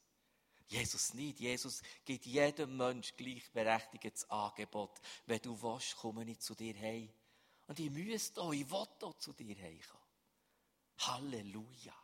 Jesus 0.69 1.13
nicht. 1.13 1.41
Jesus 1.41 1.83
gibt 2.07 2.25
jedem 2.25 2.79
Menschen 2.79 3.15
gleichberechtigtes 3.15 4.31
Angebot. 4.31 5.03
Wenn 5.27 5.43
du 5.43 5.61
willst, 5.61 5.97
komme 5.97 6.25
ich 6.25 6.41
zu 6.41 6.55
dir 6.55 6.73
hey. 6.73 7.13
Und 7.67 7.79
ich 7.79 7.91
müsste 7.91 8.41
auch, 8.41 8.55
ich 8.55 8.71
will 8.71 8.87
auch 9.03 9.19
zu 9.19 9.35
dir 9.35 9.55
heimkommen. 9.55 10.07
Halleluja. 10.97 11.95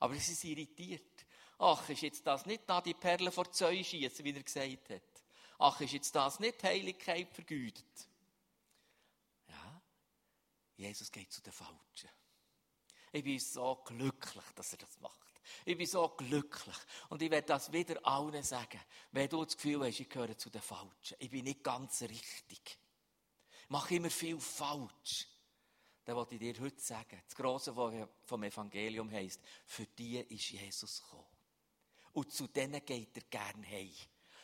Aber 0.00 0.14
sie 0.16 0.34
sind 0.34 0.50
irritiert. 0.50 1.26
Ach, 1.62 1.86
ist 1.90 2.00
jetzt 2.00 2.26
das 2.26 2.46
nicht 2.46 2.62
da 2.66 2.80
die 2.80 2.94
Perle 2.94 3.30
vor 3.30 3.52
Zeu 3.52 3.84
schießen, 3.84 4.24
wie 4.24 4.34
er 4.34 4.42
gesagt 4.42 4.90
hat? 4.90 5.02
Ach, 5.58 5.78
ist 5.82 5.92
jetzt 5.92 6.14
das 6.14 6.40
nicht 6.40 6.62
Heiligkeit 6.62 7.30
vergütet? 7.30 8.08
Ja, 9.46 9.82
Jesus 10.76 11.12
geht 11.12 11.30
zu 11.30 11.42
den 11.42 11.52
Falschen. 11.52 12.08
Ich 13.12 13.22
bin 13.22 13.38
so 13.38 13.76
glücklich, 13.84 14.44
dass 14.54 14.72
er 14.72 14.78
das 14.78 14.98
macht. 15.00 15.40
Ich 15.66 15.76
bin 15.76 15.86
so 15.86 16.08
glücklich. 16.08 16.76
Und 17.10 17.20
ich 17.20 17.30
werde 17.30 17.48
das 17.48 17.70
wieder 17.70 18.00
allen 18.06 18.42
sagen. 18.42 18.80
Wenn 19.12 19.28
du 19.28 19.44
das 19.44 19.54
Gefühl 19.54 19.86
hast, 19.86 20.00
ich 20.00 20.08
gehöre 20.08 20.38
zu 20.38 20.48
den 20.48 20.62
Falschen. 20.62 21.16
Ich 21.18 21.28
bin 21.28 21.44
nicht 21.44 21.62
ganz 21.62 22.00
richtig. 22.00 22.78
Ich 23.64 23.70
mache 23.70 23.96
immer 23.96 24.10
viel 24.10 24.40
falsch 24.40 25.26
dann 26.10 26.16
wollte 26.16 26.34
ich 26.34 26.40
dir 26.40 26.60
heute 26.60 26.80
sagen, 26.80 27.22
das 27.24 27.36
Grosse 27.36 27.72
vom 27.72 28.42
Evangelium 28.42 29.10
heisst, 29.12 29.40
für 29.64 29.86
die 29.86 30.18
ist 30.18 30.50
Jesus 30.50 31.02
gekommen. 31.02 31.29
Und 32.20 32.34
zu 32.34 32.48
denen 32.48 32.84
geht 32.84 33.16
er 33.16 33.22
gern 33.30 33.66
heim, 33.66 33.94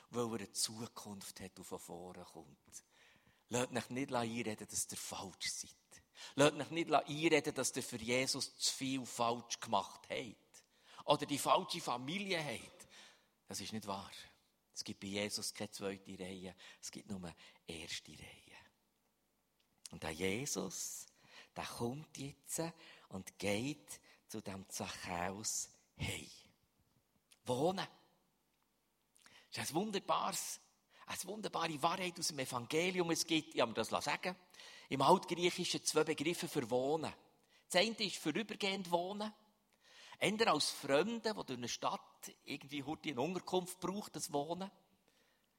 weil 0.09 0.25
er 0.25 0.39
eine 0.39 0.53
Zukunft 0.53 1.41
hat 1.41 1.59
und 1.59 1.65
von 1.67 1.79
vorne 1.79 2.25
kommt. 2.25 2.85
Lasst 3.51 3.71
euch 3.71 3.91
nicht 3.91 4.15
einreden, 4.15 4.67
dass 4.67 4.91
ihr 4.91 4.97
falsch 4.97 5.51
seid. 5.53 6.03
Lasst 6.37 6.55
euch 6.55 6.71
nicht 6.71 6.91
einreden, 6.91 7.55
dass 7.55 7.77
ihr 7.77 7.83
für 7.83 7.99
Jesus 7.99 8.57
zu 8.57 8.73
viel 8.73 9.05
falsch 9.05 9.61
gemacht 9.61 10.09
habt. 10.09 10.65
Oder 11.05 11.27
die 11.27 11.37
falsche 11.37 11.83
Familie 11.83 12.43
habt. 12.43 12.89
Das 13.47 13.61
ist 13.61 13.75
nicht 13.75 13.87
wahr. 13.87 14.11
Es 14.73 14.83
gibt 14.83 15.01
bei 15.01 15.09
Jesus 15.09 15.53
keine 15.53 15.71
zweite 15.71 16.19
Reihe, 16.19 16.57
es 16.81 16.91
gibt 16.91 17.11
nur 17.11 17.23
eine 17.23 17.37
erste 17.67 18.13
Reihe. 18.13 18.57
Und 19.91 20.03
der 20.03 20.13
Jesus, 20.13 21.05
der 21.55 21.67
kommt 21.67 22.17
jetzt 22.17 22.63
und 23.11 23.39
geht 23.39 24.01
zu 24.29 24.41
dem 24.41 24.67
Zachäus 24.71 25.69
hey. 25.97 26.46
Wohnen. 27.47 27.87
Das 29.55 29.65
ist 29.65 29.71
ein 29.71 29.75
wunderbares, 29.75 30.61
eine 31.07 31.25
wunderbare 31.25 31.83
Wahrheit 31.83 32.19
aus 32.19 32.29
dem 32.29 32.39
Evangelium. 32.39 33.11
Es 33.11 33.27
gibt, 33.27 33.55
ich 33.55 33.61
habe 33.61 33.71
mir 33.71 33.75
das 33.75 33.89
sagen 33.89 34.37
im 34.89 35.03
Altgriechischen 35.03 35.85
zwei 35.85 36.05
Begriffe 36.05 36.49
für 36.49 36.69
Wohnen. 36.71 37.13
Das 37.71 37.81
eine 37.81 37.97
ist 37.99 38.17
vorübergehend 38.17 38.91
Wohnen. 38.91 39.33
Änder 40.19 40.53
als 40.53 40.71
Fremde, 40.71 41.35
die 41.35 41.47
durch 41.47 41.59
eine 41.59 41.69
Stadt 41.69 42.01
irgendwie 42.45 42.83
heute 42.83 43.11
eine 43.11 43.21
Unterkunft 43.21 43.81
braucht, 43.81 44.17
das 44.17 44.33
Wohnen 44.33 44.71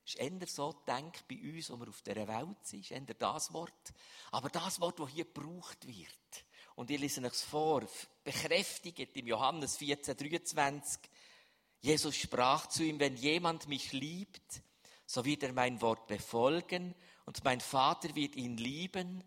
ist 0.07 0.15
eher 0.15 0.47
so 0.47 0.71
denkt 0.87 1.27
bei 1.27 1.35
uns, 1.35 1.69
wo 1.69 1.77
wir 1.77 1.89
auf 1.89 2.01
dieser 2.01 2.27
Welt 2.27 2.65
sind, 2.65 2.79
ist 2.79 2.91
eher 2.91 3.01
das 3.01 3.51
Wort. 3.53 3.93
Aber 4.31 4.49
das 4.49 4.79
Wort, 4.79 4.99
das 4.99 5.09
hier 5.09 5.25
gebraucht 5.25 5.85
wird. 5.85 6.45
Und 6.75 6.89
ich 6.89 6.99
lese 6.99 7.25
es 7.25 7.43
vor, 7.43 7.85
bekräftigt 8.23 9.17
im 9.17 9.27
Johannes 9.27 9.77
14, 9.77 10.15
23. 10.15 11.01
Jesus 11.81 12.15
sprach 12.15 12.67
zu 12.67 12.83
ihm, 12.83 12.99
wenn 12.99 13.15
jemand 13.15 13.67
mich 13.67 13.93
liebt, 13.93 14.61
so 15.05 15.23
wird 15.23 15.43
er 15.43 15.53
mein 15.53 15.81
Wort 15.81 16.07
befolgen 16.07 16.95
und 17.25 17.43
mein 17.43 17.61
Vater 17.61 18.13
wird 18.15 18.35
ihn 18.35 18.57
lieben 18.57 19.23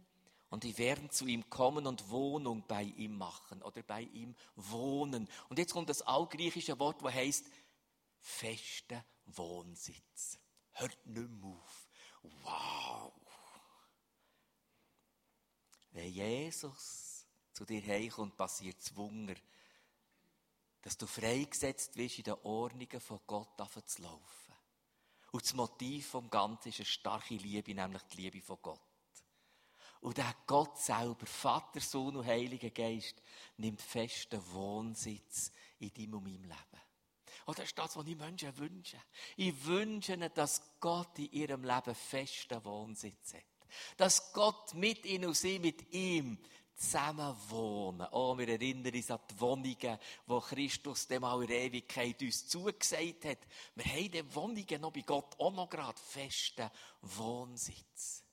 und 0.50 0.64
die 0.64 0.76
werden 0.78 1.10
zu 1.10 1.26
ihm 1.26 1.48
kommen 1.48 1.86
und 1.86 2.10
Wohnung 2.10 2.66
bei 2.66 2.82
ihm 2.82 3.16
machen 3.16 3.62
oder 3.62 3.82
bei 3.82 4.02
ihm 4.02 4.34
wohnen. 4.56 5.28
Und 5.48 5.58
jetzt 5.58 5.72
kommt 5.72 5.88
das 5.88 6.02
allgriechische 6.02 6.78
Wort, 6.78 7.02
wo 7.02 7.10
heißt 7.10 7.46
fester 8.18 9.04
Wohnsitz 9.26 10.38
hört 10.80 11.06
nicht 11.06 11.30
mehr 11.30 11.50
auf. 11.50 11.88
Wow! 12.22 13.12
Wenn 15.92 16.12
Jesus 16.12 17.26
zu 17.52 17.64
dir 17.64 17.82
heimkommt, 17.82 18.36
passiert 18.36 18.78
das 18.78 18.94
Wunder, 18.96 19.34
dass 20.83 20.97
du 20.97 21.07
freigesetzt 21.07 21.97
wirst, 21.97 22.19
in 22.19 22.25
den 22.25 22.37
Ordnungen 22.43 23.01
von 23.01 23.21
Gott 23.27 23.49
zu 23.87 24.03
laufen. 24.03 24.55
Und 25.33 25.45
das 25.45 25.55
Motiv 25.55 26.09
vom 26.09 26.29
Ganzen 26.31 26.71
ist 26.71 26.81
eine 26.81 26.87
starke 26.87 27.35
Liebe, 27.35 27.75
nämlich 27.75 28.03
die 28.05 28.23
Liebe 28.23 28.40
von 28.40 28.59
Gott. 28.61 28.81
Und 30.01 30.16
der 30.16 30.35
Gott 30.47 30.79
selber, 30.79 31.27
Vater, 31.27 31.81
Sohn 31.81 32.16
und 32.16 32.27
Heiliger 32.27 32.71
Geist, 32.71 33.23
nimmt 33.59 33.83
festen 33.83 34.40
Wohnsitz 34.53 35.53
in 35.79 35.93
deinem 35.93 36.14
und 36.14 36.25
meinem 36.25 36.45
Leben. 36.45 36.81
Und 37.45 37.59
das 37.59 37.66
ist 37.66 37.79
das, 37.79 37.97
was 37.97 38.07
ich 38.07 38.16
Menschen 38.16 38.57
wünsche. 38.57 38.99
Ich 39.37 39.64
wünsche 39.64 40.14
ihnen, 40.14 40.31
dass 40.35 40.62
Gott 40.81 41.19
in 41.19 41.31
ihrem 41.33 41.64
Leben 41.64 41.95
festen 41.95 42.64
Wohnsitz 42.64 43.35
hat. 43.35 43.45
Dass 43.97 44.33
Gott 44.33 44.75
mit 44.75 45.05
ihnen 45.05 45.27
und 45.27 45.37
sie 45.37 45.59
mit 45.59 45.93
ihm 45.93 46.38
zusammen 46.81 47.37
wohnen. 47.49 48.07
Oh, 48.12 48.37
wir 48.38 48.49
erinnern 48.49 48.95
uns 48.95 49.11
an 49.11 49.21
die 49.31 49.40
Wohnungen, 49.40 49.99
wo 50.27 50.40
Christus 50.40 51.07
dem 51.07 51.25
auch 51.25 51.43
in 51.43 51.51
Ewigkeit 51.51 52.21
uns 52.23 52.49
zugesagt 52.49 53.27
hat. 53.27 53.38
Wir 53.75 53.85
haben 53.85 54.11
die 54.11 54.35
Wohnungen 54.35 54.81
noch 54.81 54.93
bei 54.93 55.03
Gott 55.03 55.38
auch 55.38 55.53
noch 55.53 55.69
gerade 55.69 56.01
festen 56.01 56.71
Wohnsitz. 57.03 58.25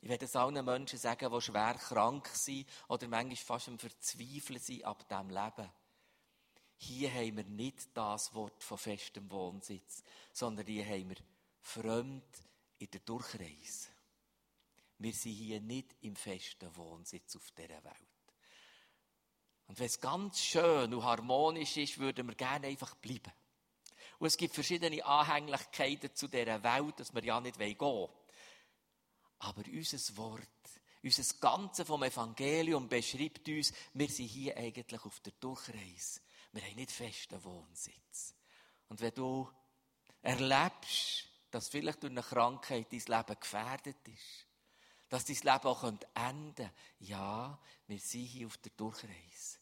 Ich 0.00 0.08
werde 0.08 0.24
es 0.24 0.36
allen 0.36 0.64
Menschen 0.64 0.98
sagen, 0.98 1.30
die 1.30 1.40
schwer 1.40 1.74
krank 1.74 2.28
sind 2.28 2.68
oder 2.88 3.06
manchmal 3.06 3.36
fast 3.36 3.68
am 3.68 3.78
Verzweifeln 3.78 4.58
sind 4.58 4.84
ab 4.84 5.06
diesem 5.08 5.28
Leben. 5.30 5.70
Hier 6.76 7.12
haben 7.12 7.36
wir 7.36 7.44
nicht 7.44 7.88
das 7.94 8.34
Wort 8.34 8.62
von 8.62 8.78
festem 8.78 9.30
Wohnsitz, 9.30 10.02
sondern 10.32 10.66
hier 10.66 10.86
haben 10.86 11.10
wir 11.10 11.16
fremd 11.60 12.24
in 12.78 12.90
der 12.90 13.00
Durchreise. 13.00 13.93
Wir 14.98 15.12
sind 15.12 15.32
hier 15.32 15.60
nicht 15.60 15.94
im 16.02 16.16
festen 16.16 16.74
Wohnsitz 16.76 17.36
auf 17.36 17.50
dieser 17.52 17.82
Welt. 17.84 18.14
Und 19.66 19.78
wenn 19.78 19.86
es 19.86 20.00
ganz 20.00 20.40
schön 20.40 20.92
und 20.92 21.02
harmonisch 21.02 21.76
ist, 21.76 21.98
würden 21.98 22.28
wir 22.28 22.34
gerne 22.34 22.66
einfach 22.66 22.94
bleiben. 22.96 23.32
Und 24.18 24.26
es 24.26 24.36
gibt 24.36 24.54
verschiedene 24.54 25.04
Anhänglichkeiten 25.04 26.14
zu 26.14 26.28
dieser 26.28 26.62
Welt, 26.62 27.00
dass 27.00 27.14
wir 27.14 27.24
ja 27.24 27.40
nicht 27.40 27.58
gehen 27.58 27.78
wollen. 27.80 28.10
Aber 29.40 29.62
unser 29.66 30.16
Wort, 30.16 30.48
unser 31.02 31.38
Ganze 31.40 31.84
vom 31.84 32.02
Evangelium 32.02 32.88
beschreibt 32.88 33.48
uns, 33.48 33.72
wir 33.92 34.08
sind 34.08 34.28
hier 34.28 34.56
eigentlich 34.56 35.04
auf 35.04 35.20
der 35.20 35.32
Durchreise. 35.32 36.20
Wir 36.52 36.62
haben 36.62 36.76
nicht 36.76 36.92
festen 36.92 37.42
Wohnsitz. 37.42 38.34
Und 38.88 39.00
wenn 39.00 39.14
du 39.14 39.50
erlebst, 40.22 41.28
dass 41.50 41.68
vielleicht 41.68 42.02
durch 42.02 42.12
eine 42.12 42.22
Krankheit 42.22 42.92
dein 42.92 43.00
Leben 43.00 43.40
gefährdet 43.40 44.08
ist, 44.08 44.43
dass 45.14 45.26
dein 45.26 45.36
Leben 45.36 45.68
auch 45.68 45.84
enden 45.84 46.00
könnte, 46.12 46.72
ja, 46.98 47.56
wir 47.86 47.98
sind 48.00 48.24
hier 48.24 48.48
auf 48.48 48.56
der 48.56 48.72
Durchreise. 48.76 49.58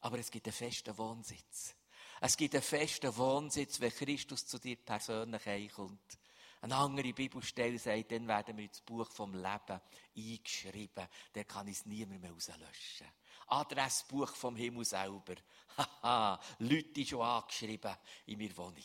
Aber 0.00 0.18
es 0.18 0.30
gibt 0.30 0.46
einen 0.46 0.54
festen 0.54 0.96
Wohnsitz. 0.96 1.74
Es 2.22 2.38
gibt 2.38 2.54
einen 2.54 2.62
festen 2.62 3.14
Wohnsitz, 3.14 3.80
wenn 3.80 3.92
Christus 3.92 4.46
zu 4.46 4.58
dir 4.58 4.76
persönlich 4.76 5.46
einkommt. 5.46 6.18
Eine 6.62 6.76
andere 6.76 7.12
Bibelstelle 7.12 7.78
sagt, 7.78 8.12
dann 8.12 8.26
werden 8.26 8.56
wir 8.56 8.64
ins 8.64 8.80
Buch 8.80 9.10
vom 9.10 9.34
Leben 9.34 9.80
eingeschrieben. 10.16 11.06
Der 11.34 11.44
kann 11.44 11.68
es 11.68 11.84
niemand 11.84 12.22
mehr 12.22 12.32
rauslöschen. 12.32 13.08
Adressbuch 13.48 14.34
vom 14.34 14.56
Himmel 14.56 14.86
selber. 14.86 15.34
Haha, 15.76 16.40
Leute 16.60 17.04
schon 17.04 17.20
angeschrieben 17.20 17.94
in 18.24 18.38
meiner 18.38 18.56
Wohnung. 18.56 18.84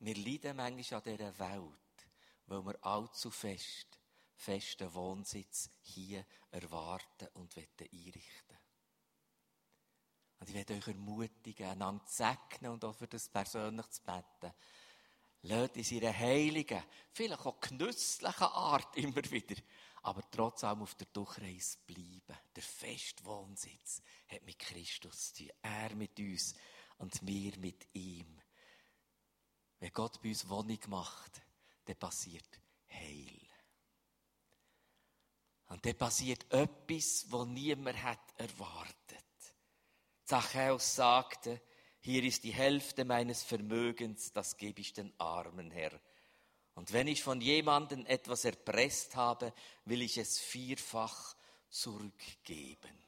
Wir 0.00 0.16
leiden 0.16 0.56
manchmal 0.56 1.00
an 1.00 1.04
dieser 1.04 1.38
Welt, 1.38 2.08
weil 2.46 2.64
wir 2.64 2.84
allzu 2.84 3.30
fest 3.30 4.00
festen 4.40 4.92
Wohnsitz 4.94 5.70
hier 5.82 6.24
erwarten 6.50 7.28
und 7.34 7.54
einrichten 7.56 8.58
Und 10.38 10.48
ich 10.48 10.54
werde 10.54 10.74
euch 10.76 10.88
ermutigen, 10.88 11.66
einander 11.66 12.04
zu 12.06 12.14
segnen 12.14 12.72
und 12.72 12.84
auch 12.84 12.94
für 12.94 13.06
das 13.06 13.28
persönlich 13.28 13.86
zu 13.90 14.02
beten. 14.02 14.54
Lasst 15.42 15.76
in 15.76 15.84
ihrer 15.84 16.18
heiligen, 16.18 16.82
vielleicht 17.12 17.44
auch 17.44 17.60
genüsslichen 17.60 18.46
Art 18.46 18.96
immer 18.96 19.30
wieder, 19.30 19.60
aber 20.02 20.22
trotzdem 20.30 20.82
auf 20.82 20.94
der 20.94 21.08
Durchreise 21.12 21.78
bleiben. 21.86 22.38
Der 22.56 22.62
feste 22.62 23.24
Wohnsitz 23.26 24.00
hat 24.28 24.42
mit 24.44 24.58
Christus 24.58 25.34
zu 25.34 25.44
tun. 25.44 25.52
Er 25.60 25.94
mit 25.94 26.18
uns 26.18 26.54
und 26.96 27.26
wir 27.26 27.58
mit 27.58 27.86
ihm. 27.92 28.39
Wenn 29.80 29.92
Gott 29.92 30.20
bei 30.22 30.28
uns 30.28 30.48
Wohnung 30.48 30.78
macht, 30.88 31.42
dann 31.86 31.96
passiert 31.96 32.60
Heil. 32.92 33.40
Und 35.68 35.84
dann 35.86 35.96
passiert 35.96 36.52
etwas, 36.52 37.26
was 37.30 37.46
niemand 37.46 38.02
hat 38.02 38.20
erwartet. 38.36 39.24
Zachäus 40.24 40.94
sagte, 40.94 41.60
hier 42.00 42.22
ist 42.24 42.44
die 42.44 42.52
Hälfte 42.52 43.04
meines 43.04 43.42
Vermögens, 43.42 44.32
das 44.32 44.56
gebe 44.56 44.80
ich 44.80 44.92
den 44.92 45.12
Armen, 45.18 45.70
Herr. 45.70 45.98
Und 46.74 46.92
wenn 46.92 47.08
ich 47.08 47.22
von 47.22 47.40
jemandem 47.40 48.06
etwas 48.06 48.44
erpresst 48.44 49.16
habe, 49.16 49.52
will 49.84 50.02
ich 50.02 50.18
es 50.18 50.38
vierfach 50.38 51.36
zurückgeben. 51.68 52.98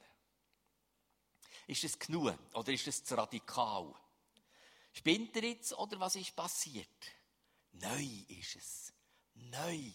Ist 1.66 1.85
es 1.85 1.98
genug 1.98 2.37
oder 2.54 2.72
ist 2.72 2.87
es 2.87 3.04
zu 3.04 3.14
radikal? 3.14 3.94
Spinnt 4.92 5.35
er 5.37 5.44
jetzt 5.44 5.72
oder 5.78 5.98
was 5.98 6.16
ist 6.16 6.37
passiert? 6.37 6.88
Neu 7.72 8.07
ist 8.28 8.57
es. 8.57 8.92
Neu. 9.35 9.90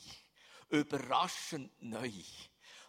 Überraschend 0.70 1.72
neu. 1.82 2.12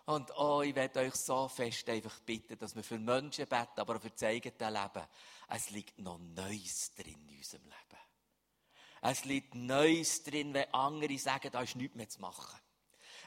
Und 0.07 0.31
oh, 0.39 0.63
ich 0.63 0.75
werde 0.75 1.01
euch 1.01 1.15
so 1.15 1.49
fest 1.49 1.89
einfach 1.91 2.19
bitten, 2.21 2.59
dass 2.59 2.75
wir 2.75 2.83
für 2.83 2.99
Menschen 2.99 3.47
beten, 3.47 3.79
aber 3.79 4.01
für 4.01 4.09
das 4.09 4.23
eigene 4.23 4.71
Leben. 4.71 5.07
Es 5.49 5.69
liegt 5.69 5.99
noch 5.99 6.19
Neues 6.19 6.95
drin 6.95 7.29
in 7.29 7.37
unserem 7.37 7.65
Leben. 7.65 7.99
Es 9.03 9.25
liegt 9.27 9.55
Neues 9.55 10.23
drin, 10.23 10.55
wenn 10.55 10.73
andere 10.73 11.19
sagen, 11.19 11.51
da 11.53 11.61
ist 11.61 11.77
nichts 11.77 11.95
mehr 11.95 12.09
zu 12.09 12.21
machen. 12.23 12.59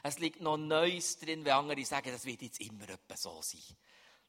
Es 0.02 0.18
liegt 0.18 0.40
noch 0.40 0.56
Neues 0.56 1.18
drin, 1.18 1.44
wenn 1.44 1.52
andere 1.52 1.84
sagen, 1.84 2.10
das 2.10 2.24
wird 2.24 2.42
jetzt 2.42 2.60
immer 2.60 2.88
etwa 2.88 3.16
so 3.16 3.40
sein. 3.42 3.62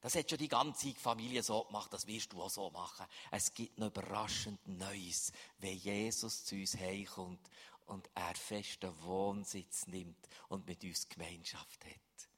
Das 0.04 0.16
hat 0.16 0.30
schon 0.30 0.38
die 0.38 0.50
ganze 0.50 0.94
Familie 0.96 1.42
so 1.42 1.64
gemacht, 1.64 1.94
das 1.94 2.06
wirst 2.08 2.34
du 2.34 2.42
auch 2.42 2.50
so 2.50 2.70
machen. 2.72 3.06
Es 3.32 3.54
gibt 3.54 3.80
noch 3.80 3.88
überraschend 3.88 4.60
Neues, 4.68 5.32
wenn 5.60 5.78
Jesus 5.78 6.44
zu 6.44 6.56
uns 6.56 6.78
heimkommt 6.78 7.50
und 7.86 8.10
er 8.14 8.36
festen 8.36 8.92
Wohnsitz 9.04 9.88
nimmt 9.88 10.28
und 10.50 10.68
mit 10.68 10.84
uns 10.84 11.08
Gemeinschaft 11.08 11.86
hat. 11.86 12.30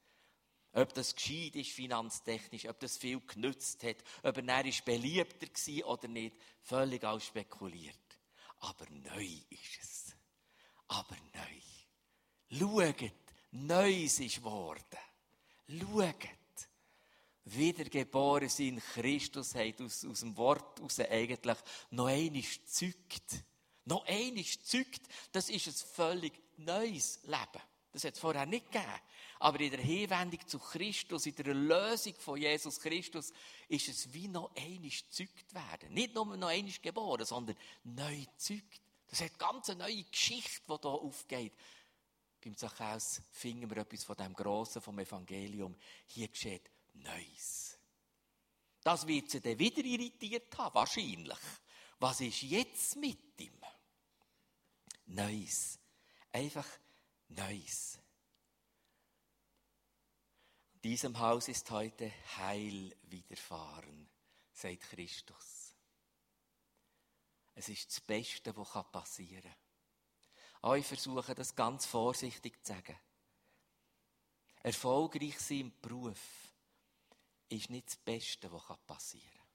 Ob 0.74 0.94
das 0.94 1.16
gescheit 1.16 1.56
ist, 1.56 1.72
finanztechnisch, 1.72 2.70
ob 2.70 2.80
das 2.82 2.98
viel 2.98 3.20
genützt 3.22 3.84
hat, 3.84 3.98
ob 4.22 4.38
er 4.38 4.66
ist 4.66 4.86
beliebter 4.86 5.48
war 5.48 5.88
oder 5.88 6.08
nicht, 6.08 6.36
völlig 6.62 7.04
alles 7.04 7.26
spekuliert. 7.26 8.20
Aber 8.60 8.86
neu 8.92 9.26
ist 9.50 9.80
es. 9.82 10.16
Aber 10.88 11.18
neu. 11.34 12.60
Schaut, 12.60 13.12
Neues 13.50 14.20
ist 14.20 14.36
geworden. 14.36 15.00
Schaut. 15.68 16.45
Wiedergeboren 17.46 18.50
sind 18.50 18.82
Christus 18.94 19.54
hat 19.54 19.80
aus, 19.80 20.04
aus 20.04 20.22
dem 20.22 20.36
Wort 20.36 20.80
heraus 20.80 21.00
eigentlich 21.00 21.58
noch 21.92 22.08
einiges 22.08 22.66
zückt. 22.66 23.44
Noch 23.86 24.06
einiges 24.08 24.64
zückt. 24.64 25.04
Das 25.32 25.50
ist 25.50 25.68
ein 25.68 25.74
völlig 25.74 26.34
neues 26.58 27.20
Leben. 27.24 27.64
Das 27.92 28.04
hat 28.04 28.16
es 28.16 28.20
vorher 28.20 28.48
nicht 28.48 28.72
gegeben. 28.72 29.00
Aber 29.40 29.60
in 29.60 29.70
der 29.70 29.80
Hinwendung 29.80 30.46
zu 30.48 30.58
Christus, 30.58 31.28
in 31.28 31.36
der 31.36 31.48
Erlösung 31.48 32.16
von 32.16 32.42
Jesus 32.42 32.80
Christus, 32.80 33.32
ist 33.68 33.90
es 33.90 34.12
wie 34.12 34.28
noch 34.28 34.56
einiges 34.56 35.04
gezeugt 35.04 35.54
werden. 35.54 35.94
Nicht 35.94 36.16
nur 36.16 36.36
noch 36.36 36.48
einiges 36.48 36.82
geboren, 36.82 37.26
sondern 37.26 37.56
neu 37.84 38.26
gezeugt. 38.26 38.82
Das 39.08 39.22
hat 39.22 39.38
ganz 39.38 39.70
eine 39.70 39.84
neue 39.84 40.04
Geschichte, 40.04 40.64
die 40.68 40.82
hier 40.82 40.90
aufgeht. 40.90 41.54
Beim 42.44 42.58
Zachäus 42.58 43.22
finden 43.32 43.70
wir 43.70 43.78
etwas 43.78 44.04
von 44.04 44.16
dem 44.16 44.34
Grossen, 44.34 44.82
vom 44.82 44.98
Evangelium. 44.98 45.76
Hier 46.08 46.28
geschieht 46.28 46.72
Neues. 46.96 47.78
Das 48.84 49.08
wird 49.08 49.30
sie 49.30 49.42
dann 49.42 49.58
wieder 49.58 49.84
irritiert 49.84 50.56
haben, 50.58 50.76
wahrscheinlich. 50.76 51.38
Was 52.00 52.22
ist 52.22 52.42
jetzt 52.44 52.96
mit 52.98 53.40
ihm? 53.40 53.60
Neues. 55.06 55.80
Einfach 56.32 56.68
Neues 57.30 58.00
diesem 60.86 61.18
Haus 61.18 61.48
ist 61.48 61.72
heute 61.72 62.12
Heil 62.38 62.96
widerfahren, 63.06 64.08
sagt 64.54 64.82
Christus. 64.82 65.74
Es 67.56 67.70
ist 67.70 67.90
das 67.90 68.02
Beste, 68.02 68.56
was 68.56 68.92
passieren 68.92 69.42
kann. 69.42 69.56
Auch 70.62 70.76
ich 70.76 70.86
versuche, 70.86 71.34
das 71.34 71.56
ganz 71.56 71.88
vorsichtig 71.88 72.64
zu 72.64 72.74
sagen. 72.74 72.96
Erfolgreich 74.62 75.40
sein 75.40 75.62
im 75.62 75.82
Beruf 75.82 76.45
ist 77.56 77.70
nicht 77.70 77.88
das 77.88 77.98
Beste, 77.98 78.52
was 78.52 78.64
passieren 78.86 79.30
kann. 79.32 79.46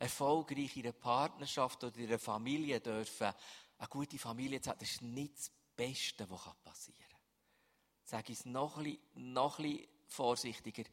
Erfolgreich 0.00 0.76
in 0.76 0.84
einer 0.84 0.92
Partnerschaft 0.92 1.82
oder 1.82 1.96
in 1.96 2.06
einer 2.06 2.18
Familie 2.18 2.80
dürfen, 2.80 3.32
eine 3.78 3.88
gute 3.88 4.18
Familie 4.18 4.60
zu 4.60 4.70
haben, 4.70 4.78
das 4.78 4.90
ist 4.90 5.02
nicht 5.02 5.36
das 5.36 5.50
Beste, 5.76 6.28
was 6.30 6.42
passieren 6.62 6.98
kann 7.00 7.18
sage 8.08 8.32
ich 8.32 8.38
es 8.38 8.46
noch 8.46 8.78
bisschen, 8.82 8.98
noch 9.34 9.60
vorsichtiger, 10.06 10.84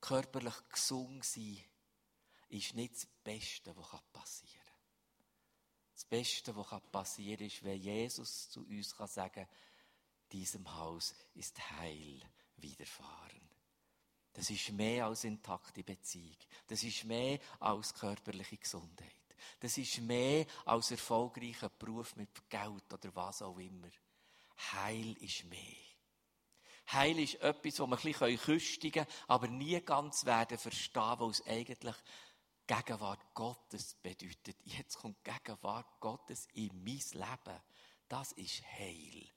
körperlich 0.00 0.54
gesund 0.68 1.24
sein, 1.24 1.58
ist 2.50 2.74
nicht 2.74 2.96
das 2.96 3.06
Beste, 3.24 3.74
was 3.74 4.02
passieren 4.12 4.52
kann. 4.52 4.74
Das 5.94 6.04
Beste, 6.04 6.54
was 6.54 6.82
passieren 6.92 7.38
kann, 7.38 7.46
ist, 7.46 7.64
wenn 7.64 7.80
Jesus 7.80 8.50
zu 8.50 8.60
uns 8.60 8.90
sagen 8.90 9.34
kann 9.34 9.48
diesem 10.32 10.74
Haus 10.74 11.14
ist 11.34 11.58
Heil 11.70 12.20
widerfahren. 12.56 13.53
Das 14.34 14.50
ist 14.50 14.72
mehr 14.72 15.06
als 15.06 15.24
intakte 15.24 15.82
Beziehung. 15.82 16.36
Das 16.66 16.82
ist 16.82 17.04
mehr 17.04 17.38
als 17.60 17.94
körperliche 17.94 18.58
Gesundheit. 18.58 19.10
Das 19.60 19.78
ist 19.78 20.00
mehr 20.00 20.46
als 20.64 20.90
erfolgreicher 20.90 21.68
Beruf 21.68 22.16
mit 22.16 22.50
Geld 22.50 22.92
oder 22.92 23.14
was 23.14 23.42
auch 23.42 23.58
immer. 23.58 23.88
Heil 24.72 25.16
ist 25.22 25.44
mehr. 25.44 25.58
Heil 26.92 27.18
ist 27.18 27.36
etwas, 27.36 27.76
das 27.76 27.78
wir 27.78 27.96
ein 27.96 28.02
bisschen 28.02 28.38
küstigen 28.38 29.04
können, 29.04 29.18
aber 29.28 29.48
nie 29.48 29.80
ganz 29.80 30.24
werden 30.24 30.58
verstehen, 30.58 31.14
weil 31.18 31.30
es 31.30 31.46
eigentlich 31.46 31.96
Gegenwart 32.66 33.34
Gottes 33.34 33.94
bedeutet. 33.94 34.56
Jetzt 34.64 34.96
kommt 34.96 35.22
Gegenwart 35.22 36.00
Gottes 36.00 36.48
in 36.54 36.70
mein 36.82 37.00
Leben. 37.12 37.60
Das 38.08 38.32
ist 38.32 38.62
Heil. 38.78 39.28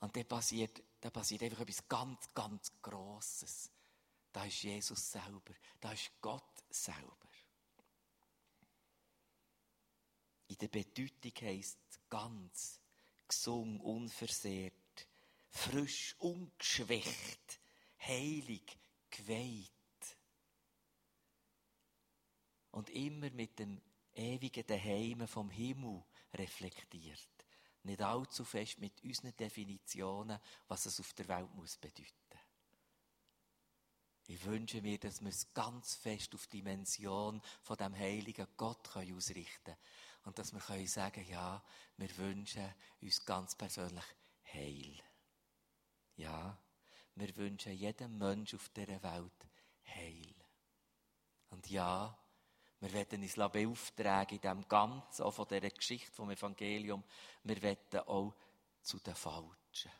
Und 0.00 0.16
da 0.16 0.22
passiert, 0.24 0.82
da 1.00 1.10
passiert 1.10 1.42
einfach 1.42 1.60
etwas 1.60 1.86
ganz, 1.88 2.28
ganz 2.34 2.72
Grosses. 2.82 3.70
Da 4.36 4.44
ist 4.44 4.64
Jesus 4.64 5.12
selber. 5.12 5.54
Da 5.80 5.92
ist 5.92 6.10
Gott 6.20 6.62
selber. 6.68 7.30
In 10.48 10.58
der 10.58 10.68
Bedeutung 10.68 11.32
heisst 11.40 11.78
ganz, 12.10 12.78
gesund, 13.26 13.80
unversehrt, 13.80 15.08
frisch, 15.48 16.14
ungeschwächt, 16.18 17.60
heilig, 17.98 18.76
geweiht. 19.08 19.70
Und 22.72 22.90
immer 22.90 23.30
mit 23.30 23.58
dem 23.58 23.80
ewigen 24.12 24.66
Daheim 24.66 25.26
vom 25.26 25.48
Himmel 25.48 26.04
reflektiert. 26.34 27.46
Nicht 27.84 28.02
allzu 28.02 28.44
fest 28.44 28.80
mit 28.80 29.02
unseren 29.02 29.34
Definitionen, 29.34 30.38
was 30.68 30.84
es 30.84 31.00
auf 31.00 31.14
der 31.14 31.26
Welt 31.26 31.54
muss 31.54 31.78
bedeuten. 31.78 32.25
Ich 34.28 34.44
wünsche 34.44 34.82
mir, 34.82 34.98
dass 34.98 35.20
wir 35.20 35.28
es 35.28 35.52
ganz 35.54 35.94
fest 35.94 36.34
auf 36.34 36.46
die 36.48 36.58
Dimension 36.58 37.40
von 37.62 37.76
dem 37.76 37.94
heiligen 37.96 38.46
Gott 38.56 38.96
ausrichten 38.96 39.64
können. 39.64 39.76
Und 40.24 40.38
dass 40.38 40.52
wir 40.52 40.60
können 40.60 40.86
sagen, 40.88 41.24
ja, 41.28 41.62
wir 41.96 42.16
wünschen 42.16 42.74
uns 43.00 43.24
ganz 43.24 43.54
persönlich 43.54 44.04
Heil. 44.52 44.98
Ja, 46.16 46.58
wir 47.14 47.36
wünschen 47.36 47.72
jedem 47.72 48.18
Menschen 48.18 48.58
auf 48.58 48.68
dieser 48.70 49.02
Welt 49.02 49.48
Heil. 49.84 50.34
Und 51.50 51.70
ja, 51.70 52.18
wir 52.80 52.92
werden 52.92 53.22
uns 53.22 53.34
beauftragen 53.36 54.36
in 54.36 54.40
dem 54.40 54.68
Ganzen, 54.68 55.22
auch 55.22 55.30
von 55.30 55.46
dieser 55.46 55.70
Geschichte 55.70 56.12
vom 56.12 56.30
Evangelium, 56.30 57.04
wir 57.44 57.62
werden 57.62 58.00
auch 58.00 58.34
zu 58.82 58.98
den 58.98 59.14
Falschen. 59.14 59.92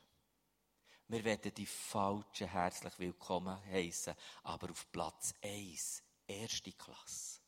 Wir 1.09 1.23
werden 1.23 1.55
die 1.55 1.67
Falschen 1.67 2.49
herzlich 2.49 2.99
willkommen 2.99 3.57
heißen, 3.67 4.15
aber 4.43 4.71
auf 4.71 4.91
Platz 4.91 5.35
1, 5.41 6.03
erste 6.27 6.73
Klasse. 6.73 7.41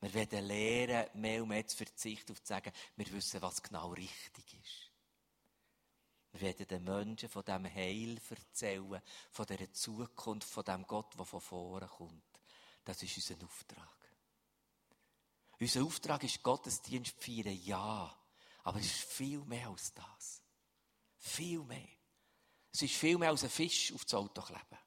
Wir 0.00 0.12
werden 0.12 0.44
lernen, 0.44 1.08
mehr 1.14 1.42
und 1.42 1.48
mehr 1.48 1.66
zu 1.66 1.76
verzichten 1.76 2.32
auf 2.32 2.42
zu 2.42 2.48
sagen, 2.48 2.72
wir 2.96 3.12
wissen, 3.12 3.40
was 3.40 3.62
genau 3.62 3.92
richtig 3.92 4.58
ist. 4.60 4.90
Wir 6.32 6.40
werden 6.40 6.66
den 6.66 6.84
Menschen 6.84 7.28
von 7.28 7.44
dem 7.44 7.72
Heil 7.72 8.20
erzählen, 8.28 9.00
von 9.30 9.46
der 9.46 9.72
Zukunft, 9.72 10.48
von 10.48 10.64
dem 10.64 10.86
Gott, 10.88 11.16
der 11.16 11.24
von 11.24 11.40
vorne 11.40 11.86
kommt. 11.86 12.40
Das 12.84 13.00
ist 13.00 13.16
unser 13.16 13.44
Auftrag. 13.44 13.96
Unser 15.60 15.84
Auftrag 15.84 16.24
ist 16.24 16.42
Gottesdienst 16.42 17.14
feiern, 17.22 17.58
ja. 17.62 18.14
Aber 18.64 18.80
es 18.80 18.86
ist 18.86 19.04
viel 19.04 19.38
mehr 19.44 19.68
als 19.68 19.94
das. 19.94 20.42
Viel 21.16 21.60
mehr. 21.60 21.95
Es 22.76 22.82
ist 22.82 22.94
viel 22.94 23.16
mehr 23.16 23.30
als 23.30 23.42
ein 23.42 23.50
Fisch 23.50 23.92
auf 23.92 24.04
das 24.04 24.14
Auto 24.14 24.42
kleben. 24.42 24.78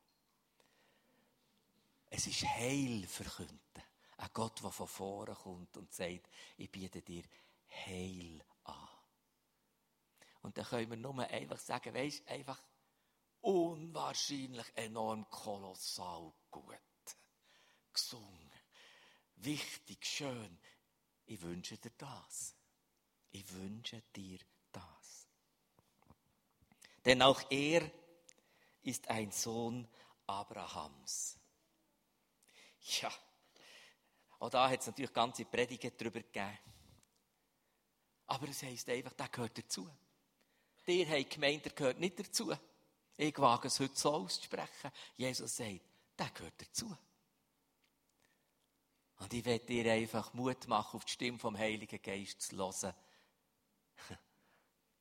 Es 2.12 2.28
ist 2.28 2.44
Heil 2.44 3.08
verkünden. 3.08 3.60
Ein 4.18 4.30
Gott, 4.34 4.62
der 4.62 4.72
von 4.72 4.88
vorne 4.88 5.34
kommt 5.34 5.76
und 5.78 5.92
sagt, 5.94 6.30
ich 6.58 6.70
biete 6.70 7.02
dir 7.02 7.24
Heil 7.86 8.44
an. 8.64 8.90
Und 10.42 10.58
dann 10.58 10.66
können 10.66 10.90
wir 10.90 10.98
nur 10.98 11.20
einfach 11.20 11.60
sagen, 11.60 11.94
weisst, 11.94 12.28
einfach 12.28 12.62
unwahrscheinlich 13.42 14.68
enorm 14.76 15.30
kolossal 15.30 16.34
gut 16.52 16.76
gesungen 17.94 18.50
wichtig, 19.44 20.06
schön. 20.06 20.60
Ich 21.26 21.42
wünsche 21.42 21.78
dir 21.78 21.92
das. 21.98 22.56
Ich 23.32 23.52
wünsche 23.54 24.02
dir. 24.16 24.40
Denn 27.06 27.22
auch 27.22 27.42
er 27.50 27.90
ist 28.82 29.08
ein 29.10 29.32
Sohn 29.32 29.88
Abrahams. 30.26 31.38
Ja, 33.02 33.12
auch 34.40 34.50
da 34.50 34.70
hat 34.70 34.80
es 34.80 34.88
natürlich 34.88 35.14
ganze 35.14 35.46
Predigen 35.46 35.92
darüber 35.98 36.22
gegeben. 36.22 36.58
Aber 38.28 38.48
es 38.48 38.64
heisst 38.64 38.90
einfach, 38.90 39.14
der 39.14 39.28
gehört 39.28 39.58
dazu. 39.58 39.90
Der 40.88 41.10
hat 41.10 41.30
gemeint, 41.30 41.66
der 41.66 41.74
gehört 41.74 42.00
nicht 42.00 42.20
dazu. 42.20 42.54
Ich 43.18 43.38
wage 43.38 43.68
es 43.68 43.80
heute 43.80 43.96
so 43.96 44.14
auszusprechen. 44.14 44.92
Jesus 45.18 45.58
sagt, 45.58 45.82
der 46.18 46.30
gehört 46.30 46.62
dazu. 46.62 46.96
Und 49.18 49.34
ich 49.34 49.44
werde 49.44 49.66
dir 49.66 49.92
einfach 49.92 50.34
Mut 50.34 50.68
machen, 50.68 50.98
auf 50.98 51.06
die 51.06 51.12
Stimme 51.12 51.38
vom 51.38 51.58
Heiligen 51.58 52.02
Geist 52.02 52.42
zu 52.42 52.56
hören. 52.56 52.94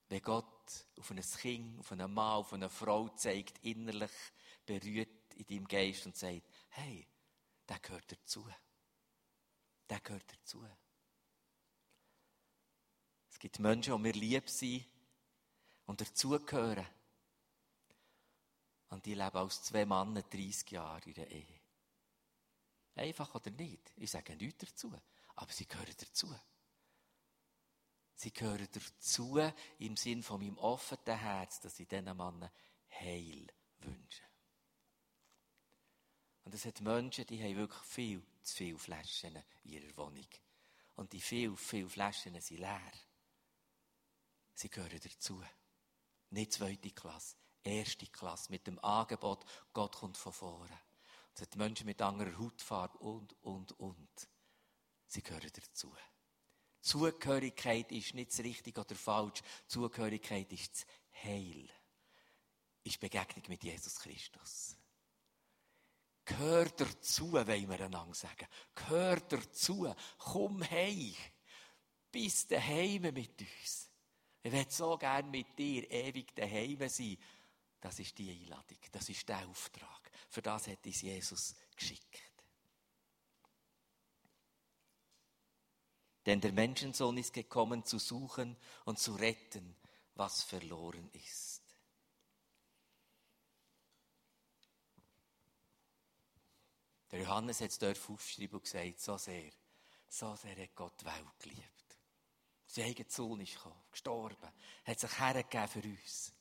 Wenn 0.09 0.22
Gott 0.22 0.57
auf 0.98 1.10
ein 1.10 1.20
Kind, 1.20 1.78
auf 1.80 1.92
einen 1.92 2.12
Mann, 2.12 2.34
auf 2.34 2.52
eine 2.52 2.68
Frau 2.68 3.08
zeigt, 3.10 3.64
innerlich 3.64 4.10
berührt 4.64 5.08
in 5.34 5.46
deinem 5.46 5.68
Geist 5.68 6.06
und 6.06 6.16
sagt, 6.16 6.42
hey, 6.70 7.06
der 7.68 7.78
gehört 7.78 8.10
dazu. 8.10 8.48
Der 9.88 10.00
gehört 10.00 10.32
dazu. 10.32 10.64
Es 13.30 13.38
gibt 13.38 13.58
Menschen, 13.58 13.94
die 13.96 14.02
mir 14.02 14.12
lieb 14.12 14.50
sind 14.50 14.84
und 15.86 16.00
dazugehören. 16.00 16.86
Und 18.90 19.04
die 19.04 19.14
leben 19.14 19.36
als 19.36 19.62
zwei 19.62 19.84
Männer 19.84 20.22
30 20.22 20.70
Jahre 20.70 21.04
in 21.04 21.14
der 21.14 21.30
Ehe. 21.30 21.60
Einfach 22.96 23.34
oder 23.34 23.50
nicht. 23.50 23.92
Ich 23.96 24.10
sage 24.10 24.34
nichts 24.34 24.66
dazu. 24.66 24.92
Aber 25.36 25.52
sie 25.52 25.66
gehören 25.66 25.94
dazu. 25.96 26.34
Sie 28.18 28.32
gehören 28.32 28.66
dazu 28.72 29.38
im 29.78 29.96
Sinn 29.96 30.24
von 30.24 30.40
meinem 30.40 30.58
offenen 30.58 31.16
Herz, 31.16 31.60
dass 31.60 31.78
ich 31.78 31.86
diesen 31.86 32.16
Mann 32.16 32.50
Heil 32.90 33.46
wünsche. 33.78 34.24
Und 36.42 36.52
es 36.52 36.64
hat 36.64 36.80
Menschen, 36.80 37.26
die 37.26 37.40
haben 37.40 37.54
wirklich 37.54 37.84
viel 37.84 38.26
zu 38.42 38.56
viele 38.56 38.76
Flaschen 38.76 39.36
in 39.62 39.70
ihrer 39.70 39.96
Wohnung. 39.96 40.26
Und 40.96 41.12
die 41.12 41.20
viel, 41.20 41.56
viele 41.56 41.88
Flaschen 41.88 42.40
sind 42.40 42.58
leer. 42.58 42.92
Sie 44.52 44.68
gehören 44.68 44.98
dazu. 45.00 45.40
Nicht 46.30 46.54
zweite 46.54 46.90
Klasse, 46.90 47.36
erste 47.62 48.08
Klasse 48.08 48.50
mit 48.50 48.66
dem 48.66 48.80
Angebot, 48.80 49.44
Gott 49.72 49.94
kommt 49.94 50.16
von 50.16 50.32
vorne. 50.32 50.80
Es 51.34 51.42
hat 51.42 51.54
Menschen 51.54 51.86
mit 51.86 52.02
anderer 52.02 52.36
Hautfarbe 52.36 52.98
und, 52.98 53.32
und, 53.44 53.78
und. 53.78 54.28
Sie 55.06 55.22
gehören 55.22 55.52
dazu. 55.54 55.94
Zugehörigkeit 56.80 57.90
ist 57.92 58.14
nicht 58.14 58.30
das 58.30 58.40
richtig 58.40 58.78
oder 58.78 58.94
falsch. 58.94 59.42
Zugehörigkeit 59.66 60.52
ist 60.52 60.72
das 60.74 60.86
Heil. 61.24 61.68
Ist 62.84 63.00
Begegnung 63.00 63.44
mit 63.48 63.64
Jesus 63.64 63.98
Christus. 64.00 64.76
Gehör 66.24 66.66
dazu, 66.66 67.32
wollen 67.32 67.68
wir 67.68 67.80
einander 67.80 68.14
sagen. 68.14 68.46
Gehör 68.74 69.16
dazu. 69.20 69.92
Komm 70.18 70.62
heim. 70.70 71.14
Bist 72.10 72.50
daheim 72.50 73.02
mit 73.02 73.40
uns. 73.40 73.90
Ich 74.42 74.52
will 74.52 74.66
so 74.68 74.96
gern 74.98 75.30
mit 75.30 75.58
dir 75.58 75.90
ewig 75.90 76.34
daheim 76.34 76.88
sein. 76.88 77.16
Das 77.80 77.98
ist 77.98 78.16
die 78.18 78.30
Einladung. 78.30 78.78
Das 78.92 79.08
ist 79.08 79.28
der 79.28 79.46
Auftrag. 79.48 80.10
Für 80.28 80.42
das 80.42 80.66
hat 80.68 80.84
uns 80.84 81.02
Jesus 81.02 81.54
geschickt. 81.76 82.27
Denn 86.28 86.42
der 86.42 86.52
Menschensohn 86.52 87.16
ist 87.16 87.32
gekommen, 87.32 87.86
zu 87.86 87.98
suchen 87.98 88.54
und 88.84 88.98
zu 88.98 89.14
retten, 89.14 89.74
was 90.14 90.42
verloren 90.42 91.08
ist. 91.14 91.62
Der 97.10 97.20
Johannes 97.20 97.62
hat 97.62 97.70
es 97.70 97.78
dort 97.78 97.96
aufgeschrieben 97.96 98.58
und 98.58 98.64
gesagt, 98.64 99.00
so 99.00 99.16
sehr, 99.16 99.50
so 100.06 100.36
sehr 100.36 100.54
hat 100.54 100.74
Gott 100.74 101.00
die 101.00 101.06
Welt 101.06 101.38
geliebt. 101.38 101.96
Sein 102.66 102.84
eigener 102.84 103.08
Sohn 103.08 103.40
ist 103.40 103.54
gekommen, 103.54 103.80
gestorben, 103.90 104.52
hat 104.84 105.00
sich 105.00 105.18
hergegeben 105.18 105.68
für 105.68 105.88
uns. 105.88 106.34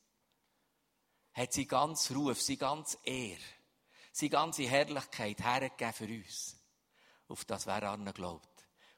Hat 1.31 1.53
sein 1.53 1.65
ganzes 1.65 2.13
Ruf, 2.13 2.41
sein 2.41 2.57
ganzes 2.57 2.99
Ehr 3.05 3.37
seine 4.11 4.31
ganze 4.31 4.63
Herrlichkeit 4.63 5.41
hergegeben 5.41 5.93
für 5.93 6.07
uns. 6.07 6.57
Auf 7.29 7.45
das, 7.45 7.67
wer 7.67 7.83
an 7.83 8.11
glaubt, 8.13 8.56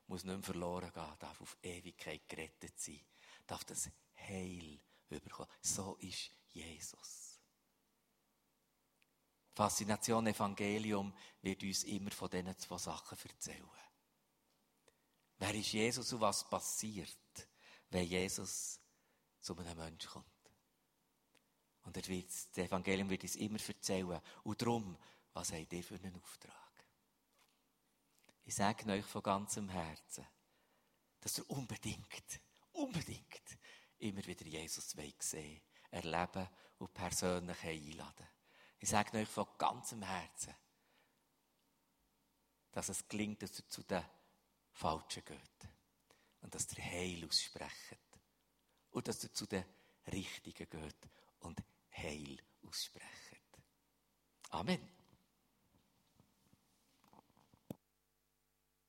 muss 0.09 0.23
nicht 0.23 0.35
mehr 0.35 0.43
verloren 0.43 0.91
gehen, 0.91 1.15
darf 1.19 1.39
auf 1.39 1.57
Ewigkeit 1.61 2.27
gerettet 2.27 2.79
sein, 2.79 2.99
darf 3.45 3.63
das 3.63 3.89
Heil 4.17 4.79
überkommen. 5.07 5.51
So 5.61 5.95
ist 5.97 6.31
Jesus. 6.47 7.39
Faszination 9.53 10.27
Evangelium 10.27 11.13
wird 11.41 11.61
uns 11.63 11.83
immer 11.83 12.11
von 12.11 12.29
diesen 12.29 12.57
zwei 12.57 12.77
Sachen 12.77 13.17
erzählen. 13.17 13.69
Wer 15.37 15.53
ist 15.53 15.71
Jesus 15.71 16.11
und 16.11 16.21
was 16.21 16.49
passiert, 16.49 17.47
wenn 17.89 18.05
Jesus 18.05 18.79
zu 19.39 19.55
einem 19.57 19.77
Menschen 19.77 20.09
kommt? 20.09 20.25
Und 21.83 21.95
er 21.95 22.07
wird, 22.07 22.29
das 22.29 22.57
Evangelium 22.57 23.09
wird 23.09 23.23
uns 23.23 23.35
immer 23.35 23.59
erzählen. 23.59 24.21
Und 24.43 24.61
darum, 24.61 24.97
was 25.33 25.53
habt 25.53 25.71
ihr 25.71 25.83
für 25.83 25.95
einen 25.95 26.15
Auftrag? 26.15 26.68
Ich 28.49 28.55
sage 28.55 28.91
euch 28.91 29.05
von 29.05 29.21
ganzem 29.21 29.69
Herzen, 29.69 30.25
dass 31.21 31.37
ihr 31.37 31.47
unbedingt, 31.51 32.41
unbedingt 32.71 33.59
immer 33.99 34.25
wieder 34.25 34.43
Jesus 34.43 34.89
sehen 35.19 35.61
erleben 35.91 36.49
und 36.79 36.91
persönlich 36.91 37.63
einladen. 37.63 38.27
Ich 38.79 38.89
sage 38.89 39.19
euch 39.19 39.27
von 39.29 39.45
ganzem 39.59 40.01
Herzen, 40.01 40.55
dass 42.71 42.89
es 42.89 43.07
gelingt, 43.07 43.43
dass 43.43 43.59
ihr 43.59 43.69
zu 43.69 43.83
den 43.83 44.03
Falschen 44.71 45.23
geht. 45.25 45.69
Und 46.41 46.55
dass 46.55 46.75
ihr 46.75 46.83
Heil 46.83 47.27
aussprecht. 47.27 47.99
und 48.89 49.07
dass 49.07 49.23
ihr 49.23 49.31
zu 49.31 49.45
den 49.45 49.63
Richtigen 50.07 50.67
geht 50.67 51.09
und 51.41 51.61
Heil 51.91 52.41
aussprecht. 52.63 53.59
Amen. 54.49 54.98